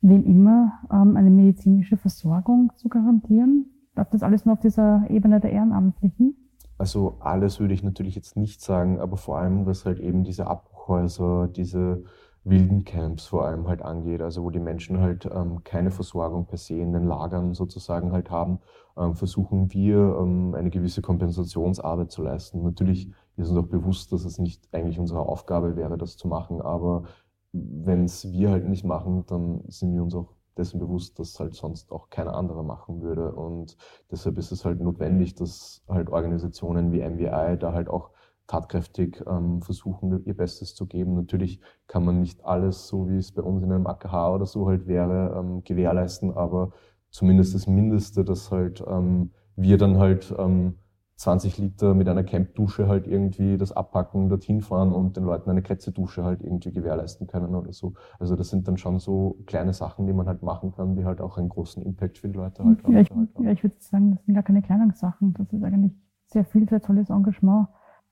wem 0.00 0.24
immer, 0.24 0.72
ähm, 0.90 1.16
eine 1.16 1.30
medizinische 1.30 1.96
Versorgung 1.96 2.72
zu 2.76 2.88
garantieren? 2.88 3.66
Darf 3.94 4.10
das 4.10 4.22
alles 4.22 4.44
nur 4.44 4.54
auf 4.54 4.60
dieser 4.60 5.08
Ebene 5.10 5.40
der 5.40 5.52
Ehrenamtlichen? 5.52 6.47
Also 6.78 7.16
alles 7.20 7.60
würde 7.60 7.74
ich 7.74 7.82
natürlich 7.82 8.14
jetzt 8.14 8.36
nicht 8.36 8.60
sagen, 8.60 9.00
aber 9.00 9.16
vor 9.16 9.38
allem, 9.38 9.66
was 9.66 9.84
halt 9.84 9.98
eben 9.98 10.24
diese 10.24 10.46
Abbruchhäuser, 10.46 11.48
diese 11.48 12.04
wilden 12.44 12.84
Camps 12.84 13.26
vor 13.26 13.44
allem 13.44 13.68
halt 13.68 13.82
angeht, 13.82 14.22
also 14.22 14.42
wo 14.44 14.50
die 14.50 14.60
Menschen 14.60 15.00
halt 15.00 15.26
ähm, 15.26 15.64
keine 15.64 15.90
Versorgung 15.90 16.46
per 16.46 16.56
se 16.56 16.74
in 16.74 16.92
den 16.92 17.04
Lagern 17.04 17.52
sozusagen 17.52 18.12
halt 18.12 18.30
haben, 18.30 18.60
ähm, 18.96 19.14
versuchen 19.14 19.72
wir 19.72 20.16
ähm, 20.20 20.54
eine 20.54 20.70
gewisse 20.70 21.02
Kompensationsarbeit 21.02 22.10
zu 22.10 22.22
leisten. 22.22 22.62
Natürlich 22.62 23.10
ist 23.36 23.50
uns 23.50 23.58
auch 23.58 23.68
bewusst, 23.68 24.12
dass 24.12 24.24
es 24.24 24.38
nicht 24.38 24.68
eigentlich 24.72 24.98
unsere 24.98 25.20
Aufgabe 25.20 25.76
wäre, 25.76 25.98
das 25.98 26.16
zu 26.16 26.28
machen, 26.28 26.62
aber 26.62 27.04
wenn 27.52 28.04
es 28.04 28.30
wir 28.30 28.50
halt 28.50 28.68
nicht 28.68 28.84
machen, 28.84 29.24
dann 29.26 29.62
sind 29.68 29.94
wir 29.94 30.02
uns 30.02 30.14
auch 30.14 30.37
dessen 30.58 30.78
bewusst, 30.80 31.18
dass 31.18 31.38
halt 31.40 31.54
sonst 31.54 31.92
auch 31.92 32.10
keiner 32.10 32.34
andere 32.34 32.64
machen 32.64 33.00
würde. 33.00 33.32
Und 33.32 33.76
deshalb 34.10 34.38
ist 34.38 34.52
es 34.52 34.64
halt 34.64 34.80
notwendig, 34.80 35.34
dass 35.34 35.82
halt 35.88 36.10
Organisationen 36.10 36.92
wie 36.92 37.08
MVI 37.08 37.56
da 37.58 37.72
halt 37.72 37.88
auch 37.88 38.10
tatkräftig 38.46 39.22
ähm, 39.26 39.62
versuchen, 39.62 40.24
ihr 40.24 40.36
Bestes 40.36 40.74
zu 40.74 40.86
geben. 40.86 41.14
Natürlich 41.14 41.60
kann 41.86 42.04
man 42.04 42.20
nicht 42.20 42.44
alles, 42.44 42.88
so 42.88 43.08
wie 43.08 43.18
es 43.18 43.32
bei 43.32 43.42
uns 43.42 43.62
in 43.62 43.70
einem 43.70 43.86
AKH 43.86 44.34
oder 44.34 44.46
so 44.46 44.66
halt 44.66 44.86
wäre, 44.86 45.36
ähm, 45.38 45.62
gewährleisten, 45.64 46.32
aber 46.34 46.72
zumindest 47.10 47.54
das 47.54 47.66
Mindeste, 47.66 48.24
dass 48.24 48.50
halt 48.50 48.82
ähm, 48.86 49.32
wir 49.54 49.76
dann 49.76 49.98
halt 49.98 50.34
ähm, 50.38 50.78
20 51.18 51.58
Liter 51.58 51.94
mit 51.94 52.08
einer 52.08 52.22
Campdusche 52.22 52.86
halt 52.86 53.08
irgendwie 53.08 53.58
das 53.58 53.72
abpacken, 53.72 54.28
dorthin 54.28 54.60
fahren 54.60 54.92
und 54.92 55.16
den 55.16 55.24
Leuten 55.24 55.50
eine 55.50 55.62
Kretze-Dusche 55.62 56.22
halt 56.22 56.42
irgendwie 56.42 56.72
gewährleisten 56.72 57.26
können 57.26 57.56
oder 57.56 57.72
so. 57.72 57.94
Also 58.20 58.36
das 58.36 58.50
sind 58.50 58.68
dann 58.68 58.76
schon 58.76 59.00
so 59.00 59.36
kleine 59.46 59.72
Sachen, 59.72 60.06
die 60.06 60.12
man 60.12 60.28
halt 60.28 60.44
machen 60.44 60.70
kann, 60.70 60.94
die 60.94 61.04
halt 61.04 61.20
auch 61.20 61.36
einen 61.36 61.48
großen 61.48 61.82
Impact 61.82 62.18
für 62.18 62.28
die 62.28 62.36
Leute 62.36 62.64
halt 62.64 62.82
ja, 62.84 63.00
Ich, 63.00 63.10
halt 63.10 63.10
haben. 63.10 63.44
Ja, 63.44 63.50
ich 63.50 63.64
würde 63.64 63.74
sagen, 63.80 64.12
das 64.12 64.24
sind 64.26 64.34
gar 64.34 64.44
keine 64.44 64.62
kleinen 64.62 64.94
Sachen. 64.94 65.34
Das 65.34 65.52
ist 65.52 65.64
eigentlich 65.64 65.92
sehr 66.28 66.44
viel, 66.44 66.68
sehr 66.68 66.80
tolles 66.80 67.10
Engagement. 67.10 67.66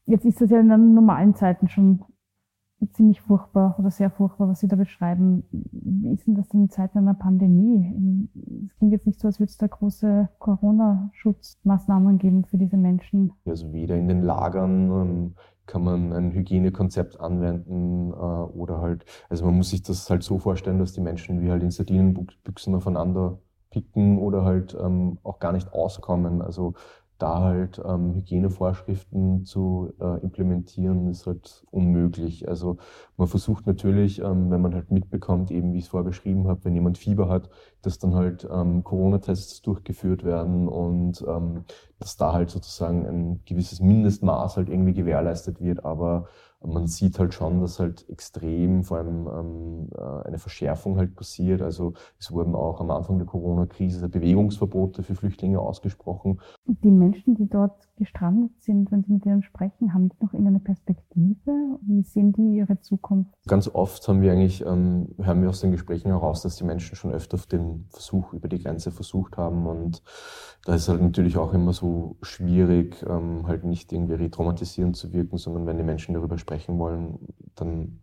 Jetzt 0.07 0.25
ist 0.25 0.41
das 0.41 0.51
ja 0.51 0.59
in 0.59 0.69
den 0.69 0.95
normalen 0.95 1.37
Zeiten 1.37 1.69
schon 1.69 2.05
ziemlich 2.93 3.21
furchtbar 3.21 3.77
oder 3.79 3.91
sehr 3.91 4.11
furchtbar, 4.11 4.49
was 4.49 4.61
Sie 4.61 4.69
da 4.69 4.77
beschreiben. 4.77 5.45
Wie 5.51 6.13
ist 6.13 6.27
denn 6.27 6.35
das 6.35 6.53
in 6.53 6.69
Zeiten 6.69 6.99
einer 6.99 7.15
Pandemie? 7.15 8.29
Es 8.67 8.77
klingt 8.77 8.93
jetzt 8.93 9.07
nicht 9.07 9.21
so, 9.21 9.29
als 9.29 9.41
würde 9.41 9.51
es 9.51 9.57
da 9.57 9.67
große 9.67 10.29
Corona-Schutzmaßnahmen 10.39 12.19
geben 12.19 12.45
für 12.45 12.59
diese 12.59 12.77
Menschen. 12.77 13.33
Also 13.47 13.73
weder 13.73 13.97
in 13.97 14.09
den 14.09 14.23
Lagern 14.23 14.91
ähm, 14.91 15.35
kann 15.67 15.85
man 15.85 16.13
ein 16.13 16.33
Hygienekonzept 16.33 17.19
anwenden 17.19 18.13
äh, 18.13 18.15
oder 18.15 18.81
halt, 18.81 19.05
also 19.29 19.47
man 19.47 19.57
muss 19.57 19.71
sich 19.71 19.83
das 19.83 20.09
halt 20.11 20.23
so 20.23 20.39
vorstellen, 20.39 20.79
dass 20.79 20.93
die 20.93 21.01
Menschen 21.01 21.41
wie 21.41 21.51
halt 21.51 21.63
in 21.63 21.71
Sardinenbüchsen 21.71 22.75
aufeinander 22.75 23.39
picken 23.71 24.19
oder 24.19 24.45
halt 24.45 24.77
ähm, 24.81 25.19
auch 25.23 25.39
gar 25.39 25.53
nicht 25.53 25.73
auskommen. 25.73 26.41
Also 26.41 26.75
da 27.19 27.41
halt 27.41 27.81
ähm, 27.85 28.15
Hygienevorschriften 28.15 29.45
zu 29.45 29.93
äh, 30.01 30.21
implementieren, 30.23 31.09
ist 31.09 31.27
halt 31.27 31.65
unmöglich. 31.71 32.49
Also 32.49 32.77
man 33.17 33.29
versucht 33.29 33.67
natürlich, 33.67 34.21
ähm, 34.21 34.51
wenn 34.51 34.61
man 34.61 34.75
halt 34.75 34.91
mitbekommt, 34.91 35.51
eben 35.51 35.73
wie 35.73 35.79
ich 35.79 35.85
es 35.85 35.91
vorher 35.91 36.09
beschrieben 36.09 36.47
habe, 36.49 36.65
wenn 36.65 36.75
jemand 36.75 36.99
Fieber 36.99 37.29
hat, 37.29 37.49
dass 37.83 37.99
dann 37.99 38.15
halt 38.15 38.47
ähm, 38.51 38.85
Corona-Tests 38.85 39.63
durchgeführt 39.63 40.25
werden 40.25 40.69
und 40.69 41.25
ähm, 41.27 41.65
dass 41.99 42.17
da 42.17 42.33
halt 42.33 42.51
sozusagen 42.51 43.07
ein 43.07 43.41
gewisses 43.45 43.81
Mindestmaß 43.81 44.57
halt 44.57 44.69
irgendwie 44.69 44.95
gewährleistet 44.95 45.61
wird. 45.61 45.85
Aber 45.85 46.27
man 46.65 46.87
sieht 46.87 47.19
halt 47.19 47.35
schon, 47.35 47.61
dass 47.61 47.79
halt 47.79 48.09
extrem 48.09 48.83
vor 48.83 48.99
allem 48.99 49.29
ähm, 49.29 49.89
äh, 49.95 50.27
eine 50.27 50.39
Verschärfung 50.39 50.97
halt 50.97 51.15
passiert. 51.15 51.63
Also 51.63 51.93
es 52.19 52.33
wurden 52.33 52.55
auch 52.55 52.81
am 52.81 52.91
Anfang 52.91 53.19
der 53.19 53.27
Corona-Krise 53.27 54.09
Bewegungsverbote 54.09 55.03
für 55.03 55.15
Flüchtlinge 55.15 55.61
ausgesprochen. 55.61 56.41
Die 56.67 56.91
Menschen, 56.91 57.35
die 57.35 57.49
dort 57.49 57.89
gestrandet 57.97 58.51
sind, 58.61 58.91
wenn 58.91 59.03
Sie 59.05 59.13
mit 59.13 59.27
ihnen 59.27 59.43
sprechen, 59.43 59.95
haben 59.95 60.09
die 60.09 60.17
noch 60.21 60.33
irgendeine 60.33 60.61
Perspektive? 60.61 61.79
Wie 61.83 62.03
sehen 62.03 62.33
die 62.33 62.57
ihre 62.57 62.81
Zukunft? 62.81 63.31
Ganz 63.47 63.69
oft 63.73 64.07
haben 64.09 64.23
wir 64.23 64.33
eigentlich, 64.33 64.65
ähm, 64.65 65.15
hören 65.19 65.43
wir 65.43 65.51
aus 65.51 65.61
den 65.61 65.73
Gesprächen 65.73 66.09
heraus, 66.09 66.43
dass 66.43 66.57
die 66.57 66.65
Menschen 66.65 66.97
schon 66.97 67.13
öfter 67.13 67.39
den 67.51 67.87
Versuch 67.91 68.33
über 68.33 68.49
die 68.49 68.63
Grenze 68.63 68.91
versucht 68.91 69.37
haben 69.37 69.67
und 69.67 70.03
da 70.65 70.75
ist 70.75 70.89
halt 70.89 71.01
natürlich 71.01 71.37
auch 71.37 71.53
immer 71.53 71.73
so 71.73 71.86
schwierig, 72.23 73.05
ähm, 73.09 73.47
halt 73.47 73.65
nicht 73.65 73.93
irgendwie 73.93 74.15
retraumatisierend 74.15 74.97
zu 74.97 75.13
wirken, 75.13 75.39
sondern 75.39 75.67
wenn 75.67 75.77
die 75.77 75.85
Menschen 75.85 76.15
darüber 76.15 76.39
sprechen 76.39 76.79
wollen, 76.79 77.19
dann 77.55 78.01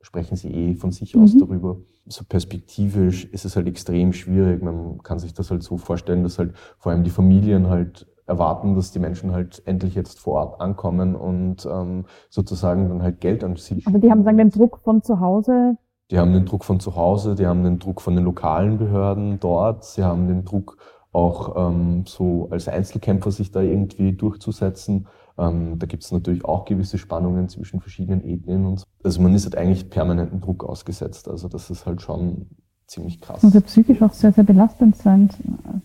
sprechen 0.00 0.36
sie 0.36 0.50
eh 0.50 0.74
von 0.74 0.90
sich 0.90 1.16
aus 1.16 1.34
mhm. 1.34 1.40
darüber. 1.40 1.76
So 2.06 2.24
perspektivisch 2.24 3.24
ist 3.26 3.44
es 3.44 3.56
halt 3.56 3.68
extrem 3.68 4.12
schwierig. 4.12 4.62
Man 4.62 5.02
kann 5.02 5.18
sich 5.18 5.32
das 5.32 5.50
halt 5.50 5.62
so 5.62 5.76
vorstellen, 5.76 6.24
dass 6.24 6.38
halt 6.38 6.54
vor 6.78 6.92
allem 6.92 7.04
die 7.04 7.10
Familien 7.10 7.68
halt 7.68 8.06
erwarten, 8.26 8.74
dass 8.74 8.90
die 8.90 8.98
Menschen 8.98 9.32
halt 9.32 9.62
endlich 9.66 9.94
jetzt 9.94 10.18
vor 10.18 10.34
Ort 10.34 10.60
ankommen 10.60 11.14
und 11.14 11.66
ähm, 11.66 12.04
sozusagen 12.30 12.88
dann 12.88 13.02
halt 13.02 13.20
Geld 13.20 13.44
an 13.44 13.56
sich. 13.56 13.86
Aber 13.86 13.98
die 13.98 14.10
haben 14.10 14.24
sagen 14.24 14.38
den 14.38 14.50
Druck 14.50 14.78
von 14.78 15.02
zu 15.02 15.20
Hause. 15.20 15.76
Die 16.10 16.18
haben 16.18 16.32
den 16.32 16.44
Druck 16.44 16.64
von 16.64 16.78
zu 16.78 16.94
Hause, 16.94 17.34
die 17.34 17.46
haben 17.46 17.64
den 17.64 17.78
Druck 17.78 18.00
von 18.00 18.14
den 18.14 18.24
lokalen 18.24 18.76
Behörden 18.76 19.40
dort, 19.40 19.84
sie 19.84 20.04
haben 20.04 20.28
den 20.28 20.44
Druck 20.44 20.76
auch 21.12 21.54
ähm, 21.56 22.04
so 22.06 22.48
als 22.50 22.68
Einzelkämpfer 22.68 23.30
sich 23.30 23.50
da 23.50 23.60
irgendwie 23.60 24.12
durchzusetzen. 24.12 25.06
Ähm, 25.38 25.78
da 25.78 25.86
gibt 25.86 26.04
es 26.04 26.12
natürlich 26.12 26.44
auch 26.44 26.64
gewisse 26.64 26.98
Spannungen 26.98 27.48
zwischen 27.48 27.80
verschiedenen 27.80 28.24
Ethnien 28.24 28.66
und 28.66 28.80
so. 28.80 28.86
Also 29.04 29.20
man 29.20 29.34
ist 29.34 29.44
halt 29.44 29.56
eigentlich 29.56 29.90
permanenten 29.90 30.40
Druck 30.40 30.64
ausgesetzt. 30.64 31.28
Also 31.28 31.48
das 31.48 31.70
ist 31.70 31.86
halt 31.86 32.02
schon 32.02 32.46
ziemlich 32.86 33.20
krass. 33.20 33.42
Und 33.42 33.66
psychisch 33.66 34.02
auch 34.02 34.12
sehr, 34.12 34.32
sehr 34.32 34.44
belastend 34.44 34.96
sein. 34.96 35.30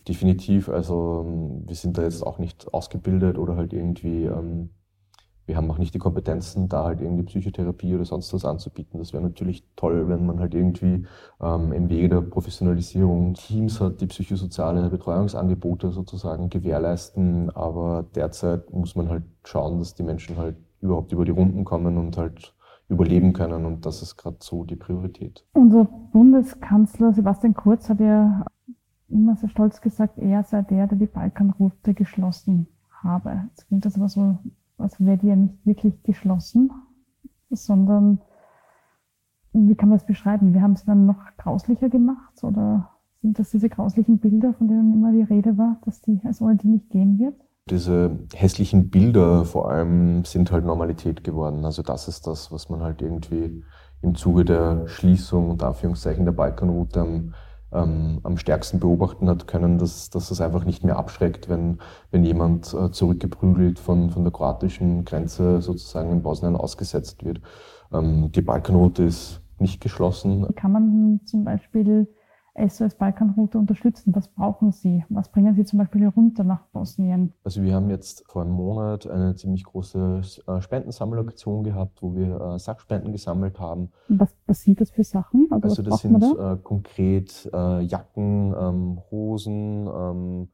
Definitiv. 0.08 0.70
Also 0.70 1.26
ähm, 1.26 1.64
wir 1.68 1.76
sind 1.76 1.98
da 1.98 2.04
jetzt 2.04 2.26
auch 2.26 2.40
nicht 2.40 2.74
ausgebildet 2.74 3.38
oder 3.38 3.56
halt 3.56 3.74
irgendwie 3.74 4.26
ähm, 4.26 4.70
wir 5.48 5.56
haben 5.56 5.72
auch 5.72 5.78
nicht 5.78 5.94
die 5.94 6.00
Kompetenzen, 6.00 6.68
da 6.68 6.84
halt 6.84 7.02
irgendwie 7.02 7.24
Psychotherapie 7.24 7.96
oder 7.96 8.04
sonst 8.04 8.34
was 8.34 8.44
anzubieten. 8.44 9.00
Das 9.00 9.14
wäre 9.14 9.24
natürlich 9.24 9.64
toll, 9.78 10.10
wenn 10.10 10.26
man 10.26 10.40
halt 10.40 10.54
irgendwie 10.54 11.08
ähm, 11.42 11.72
im 11.72 11.90
Wege 11.90 12.10
der 12.10 12.22
Professionalisierung 12.22 13.34
Teams 13.34 13.80
hat, 13.80 14.02
die 14.02 14.08
psychosoziale 14.08 14.90
Betreuungsangebote 14.90 15.92
sozusagen 15.92 16.50
gewährleisten. 16.50 17.50
Aber 17.56 18.06
derzeit 18.14 18.74
muss 18.74 18.96
man 18.96 19.08
halt 19.08 19.24
schauen, 19.46 19.80
dass 19.80 19.96
die 19.96 20.04
Menschen 20.04 20.36
halt 20.36 20.58
überhaupt 20.82 21.14
über 21.14 21.24
die 21.24 21.32
Runden 21.32 21.64
kommen 21.64 21.98
und 21.98 22.18
halt 22.18 22.54
überleben 22.90 23.32
können. 23.32 23.66
Und 23.66 23.86
das 23.86 24.02
ist 24.02 24.18
gerade 24.18 24.38
so 24.42 24.66
die 24.66 24.76
Priorität. 24.76 25.46
Unser 25.54 25.86
Bundeskanzler 25.86 27.14
Sebastian 27.14 27.54
Kurz 27.54 27.90
hat 27.90 28.02
ja 28.02 28.46
immer 29.08 29.38
sehr 29.38 29.50
stolz 29.50 29.80
gesagt, 29.80 30.18
er 30.18 30.44
sei 30.44 30.62
der, 30.64 30.88
der 30.88 30.98
die 30.98 31.06
Balkanroute 31.06 31.94
geschlossen 31.94 32.68
habe. 33.02 33.44
Jetzt 33.50 33.68
klingt 33.68 33.86
das 33.86 33.96
aber 33.96 34.10
so 34.10 34.38
also 34.78 35.04
die 35.04 35.28
ja 35.28 35.36
nicht 35.36 35.66
wirklich 35.66 36.04
geschlossen, 36.04 36.72
sondern 37.50 38.20
wie 39.54 39.76
kann 39.76 39.90
man 39.90 39.98
es 39.98 40.06
beschreiben? 40.06 40.54
Wir 40.54 40.62
haben 40.62 40.74
es 40.74 40.86
dann 40.86 41.06
noch 41.06 41.20
grauslicher 41.38 41.90
gemacht 41.90 42.44
oder 42.44 42.90
sind 43.22 43.40
das 43.40 43.50
diese 43.50 43.70
grauslichen 43.70 44.20
Bilder, 44.20 44.54
von 44.54 44.68
denen 44.68 44.94
immer 44.94 45.12
die 45.12 45.24
Rede 45.24 45.58
war, 45.58 45.82
dass 45.86 46.02
die 46.02 46.22
als 46.24 46.40
die 46.40 46.68
nicht 46.68 46.90
gehen 46.90 47.18
wird? 47.20 47.36
Diese 47.70 48.20
hässlichen 48.34 48.90
Bilder 48.90 49.44
vor 49.44 49.70
allem 49.70 50.24
sind 50.24 50.52
halt 50.52 50.64
Normalität 50.64 51.24
geworden. 51.24 51.66
Also 51.66 51.82
das 51.82 52.08
ist 52.08 52.28
das, 52.28 52.52
was 52.52 52.70
man 52.70 52.82
halt 52.82 53.02
irgendwie 53.02 53.64
im 54.02 54.16
Zuge 54.16 54.46
der 54.46 54.88
Schließung 54.88 55.50
und 55.50 55.64
Anführungszeichen 55.64 56.24
der 56.24 56.32
Balkanroute 56.32 57.02
am 57.02 57.34
ähm, 57.72 58.20
am 58.24 58.38
stärksten 58.38 58.80
beobachten 58.80 59.30
hat 59.30 59.48
können, 59.48 59.78
dass, 59.78 60.10
dass 60.10 60.32
es 60.32 60.42
einfach 60.42 60.66
nicht 60.66 60.84
mehr 60.84 60.98
abschreckt, 60.98 61.50
wenn, 61.50 61.80
wenn 62.12 62.24
jemand 62.24 62.74
äh, 62.74 62.92
zurückgeprügelt 62.92 63.80
von, 63.80 64.10
von 64.10 64.24
der 64.24 64.32
kroatischen 64.32 65.06
Grenze 65.06 65.62
sozusagen 65.62 66.12
in 66.12 66.22
Bosnien 66.22 66.56
ausgesetzt 66.56 67.26
wird. 67.26 67.42
Ähm, 67.92 68.32
die 68.32 68.42
Balkanroute 68.42 69.04
ist 69.04 69.42
nicht 69.60 69.82
geschlossen. 69.82 70.48
Kann 70.56 70.72
man 70.72 71.22
zum 71.26 71.44
Beispiel 71.44 72.08
SOS 72.58 72.96
Balkanroute 72.96 73.58
unterstützen? 73.58 74.14
Was 74.16 74.28
brauchen 74.28 74.72
Sie? 74.72 75.06
Was 75.10 75.30
bringen 75.30 75.56
Sie 75.56 75.66
zum 75.66 75.80
Beispiel 75.80 76.08
runter 76.08 76.44
nach 76.44 76.66
Bosnien? 76.68 77.34
Also 77.44 77.62
wir 77.62 77.76
haben 77.76 77.90
jetzt 77.90 78.24
vor 78.28 78.42
einem 78.42 78.52
Monat 78.52 79.08
eine 79.08 79.36
ziemlich 79.36 79.64
große 79.64 80.22
äh, 80.48 80.62
Spendensammelaktion 80.62 81.64
gehabt, 81.64 82.02
wo 82.02 82.16
wir 82.16 82.40
äh, 82.40 82.60
Sachspenden 82.60 83.12
gesammelt 83.12 83.60
haben. 83.60 83.90
was, 84.08 84.36
was 84.46 84.62
sind 84.62 84.82
das 84.82 84.92
für 84.92 85.04
Sachen? 85.04 85.48
Also, 85.52 85.68
also 85.68 85.84
das 85.84 86.02
sind 86.02 86.22
da? 86.22 86.54
äh, 86.54 86.58
konkret 86.58 87.50
äh, 87.54 87.82
Jacken, 87.82 88.56
ähm, 88.58 89.02
Hosen, 89.12 89.88
ähm, 89.88 90.48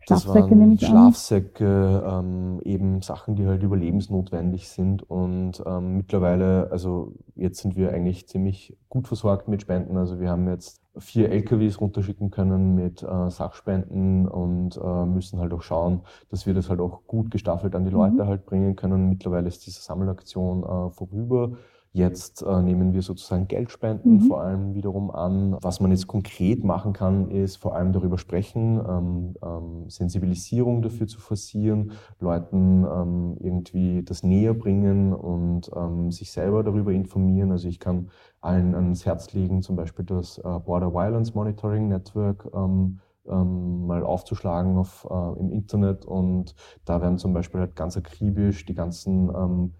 Schlafsäcke 0.00 0.56
nehme 0.56 0.74
ich 0.74 0.86
Schlafsäcke, 0.86 2.02
ähm, 2.06 2.60
eben 2.64 3.02
Sachen, 3.02 3.36
die 3.36 3.46
halt 3.46 3.62
überlebensnotwendig 3.62 4.68
sind. 4.68 5.08
Und 5.08 5.62
ähm, 5.66 5.98
mittlerweile, 5.98 6.68
also 6.70 7.12
jetzt 7.34 7.60
sind 7.60 7.76
wir 7.76 7.92
eigentlich 7.92 8.26
ziemlich 8.26 8.76
gut 8.88 9.08
versorgt 9.08 9.48
mit 9.48 9.60
Spenden. 9.62 9.96
Also 9.96 10.18
wir 10.18 10.30
haben 10.30 10.48
jetzt 10.48 10.80
vier 11.00 11.30
LKWs 11.30 11.80
runterschicken 11.80 12.30
können 12.30 12.74
mit 12.74 13.02
äh, 13.02 13.30
Sachspenden 13.30 14.28
und 14.28 14.76
äh, 14.76 15.04
müssen 15.06 15.40
halt 15.40 15.52
auch 15.52 15.62
schauen, 15.62 16.02
dass 16.30 16.46
wir 16.46 16.54
das 16.54 16.70
halt 16.70 16.80
auch 16.80 17.06
gut 17.06 17.30
gestaffelt 17.30 17.74
an 17.74 17.84
die 17.84 17.90
Leute 17.90 18.24
mhm. 18.24 18.26
halt 18.26 18.46
bringen 18.46 18.76
können. 18.76 19.08
Mittlerweile 19.08 19.48
ist 19.48 19.66
diese 19.66 19.80
Sammelaktion 19.80 20.62
äh, 20.62 20.90
vorüber. 20.90 21.52
Jetzt 21.92 22.42
äh, 22.42 22.62
nehmen 22.62 22.92
wir 22.92 23.02
sozusagen 23.02 23.48
Geldspenden 23.48 24.14
mhm. 24.14 24.20
vor 24.20 24.42
allem 24.42 24.74
wiederum 24.74 25.10
an. 25.10 25.56
Was 25.60 25.80
man 25.80 25.90
jetzt 25.90 26.06
konkret 26.06 26.62
machen 26.62 26.92
kann, 26.92 27.30
ist 27.30 27.56
vor 27.56 27.74
allem 27.74 27.92
darüber 27.92 28.16
sprechen, 28.16 28.80
ähm, 28.88 29.34
ähm, 29.42 29.90
Sensibilisierung 29.90 30.82
dafür 30.82 31.08
zu 31.08 31.18
forcieren, 31.18 31.92
Leuten 32.20 32.84
ähm, 32.84 33.36
irgendwie 33.40 34.04
das 34.04 34.22
näher 34.22 34.54
bringen 34.54 35.12
und 35.12 35.68
ähm, 35.74 36.12
sich 36.12 36.30
selber 36.30 36.62
darüber 36.62 36.92
informieren. 36.92 37.50
Also 37.50 37.66
ich 37.66 37.80
kann 37.80 38.10
allen 38.40 38.76
ans 38.76 39.04
Herz 39.04 39.32
legen, 39.32 39.62
zum 39.62 39.74
Beispiel 39.74 40.04
das 40.04 40.38
äh, 40.38 40.42
Border 40.42 40.94
Violence 40.94 41.34
Monitoring 41.34 41.88
Network 41.88 42.48
ähm, 42.54 43.00
ähm, 43.28 43.86
mal 43.86 44.04
aufzuschlagen 44.04 44.78
auf, 44.78 45.08
äh, 45.10 45.40
im 45.40 45.50
Internet 45.50 46.04
und 46.04 46.54
da 46.84 47.02
werden 47.02 47.18
zum 47.18 47.32
Beispiel 47.32 47.60
halt 47.60 47.74
ganz 47.74 47.96
akribisch 47.96 48.64
die 48.64 48.74
ganzen 48.74 49.28
ähm, 49.28 49.74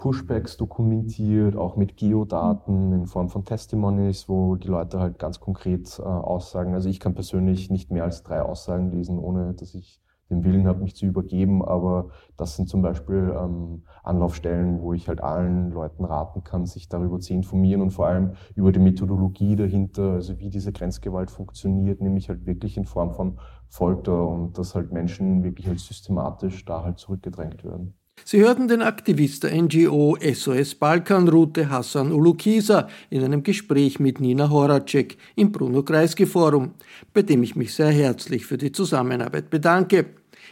Pushbacks 0.00 0.56
dokumentiert, 0.56 1.56
auch 1.56 1.76
mit 1.76 1.96
Geodaten 1.96 2.92
in 2.92 3.06
Form 3.06 3.28
von 3.28 3.44
Testimonies, 3.44 4.28
wo 4.28 4.56
die 4.56 4.68
Leute 4.68 4.98
halt 4.98 5.18
ganz 5.18 5.40
konkret 5.40 5.98
äh, 5.98 6.02
aussagen. 6.02 6.74
Also 6.74 6.88
ich 6.88 7.00
kann 7.00 7.14
persönlich 7.14 7.70
nicht 7.70 7.92
mehr 7.92 8.04
als 8.04 8.22
drei 8.22 8.40
Aussagen 8.42 8.90
lesen, 8.90 9.18
ohne 9.18 9.52
dass 9.54 9.74
ich 9.74 10.00
den 10.30 10.42
Willen 10.42 10.66
habe, 10.66 10.82
mich 10.82 10.96
zu 10.96 11.04
übergeben. 11.04 11.62
Aber 11.62 12.08
das 12.38 12.56
sind 12.56 12.68
zum 12.68 12.80
Beispiel 12.80 13.34
ähm, 13.38 13.82
Anlaufstellen, 14.02 14.80
wo 14.80 14.94
ich 14.94 15.06
halt 15.06 15.20
allen 15.20 15.70
Leuten 15.70 16.06
raten 16.06 16.44
kann, 16.44 16.64
sich 16.64 16.88
darüber 16.88 17.20
zu 17.20 17.34
informieren 17.34 17.82
und 17.82 17.90
vor 17.90 18.06
allem 18.06 18.32
über 18.54 18.72
die 18.72 18.78
Methodologie 18.78 19.54
dahinter, 19.54 20.12
also 20.12 20.38
wie 20.38 20.48
diese 20.48 20.72
Grenzgewalt 20.72 21.30
funktioniert, 21.30 22.00
nämlich 22.00 22.30
halt 22.30 22.46
wirklich 22.46 22.78
in 22.78 22.86
Form 22.86 23.12
von 23.12 23.38
Folter 23.68 24.26
und 24.26 24.56
dass 24.56 24.74
halt 24.74 24.92
Menschen 24.92 25.44
wirklich 25.44 25.68
halt 25.68 25.78
systematisch 25.78 26.64
da 26.64 26.84
halt 26.84 26.98
zurückgedrängt 26.98 27.64
werden. 27.64 27.99
Sie 28.24 28.40
hörten 28.40 28.68
den 28.68 28.82
Aktivist 28.82 29.44
der 29.44 29.60
NGO 29.60 30.16
SOS 30.20 30.74
Balkanroute 30.74 31.70
Hassan 31.70 32.12
Ulukisa 32.12 32.88
in 33.08 33.24
einem 33.24 33.42
Gespräch 33.42 33.98
mit 33.98 34.20
Nina 34.20 34.50
Horacek 34.50 35.16
im 35.36 35.50
Bruno 35.50 35.82
Kreisky 35.82 36.26
Forum, 36.26 36.72
bei 37.14 37.22
dem 37.22 37.42
ich 37.42 37.56
mich 37.56 37.74
sehr 37.74 37.90
herzlich 37.90 38.44
für 38.46 38.58
die 38.58 38.72
Zusammenarbeit 38.72 39.48
bedanke. 39.50 40.06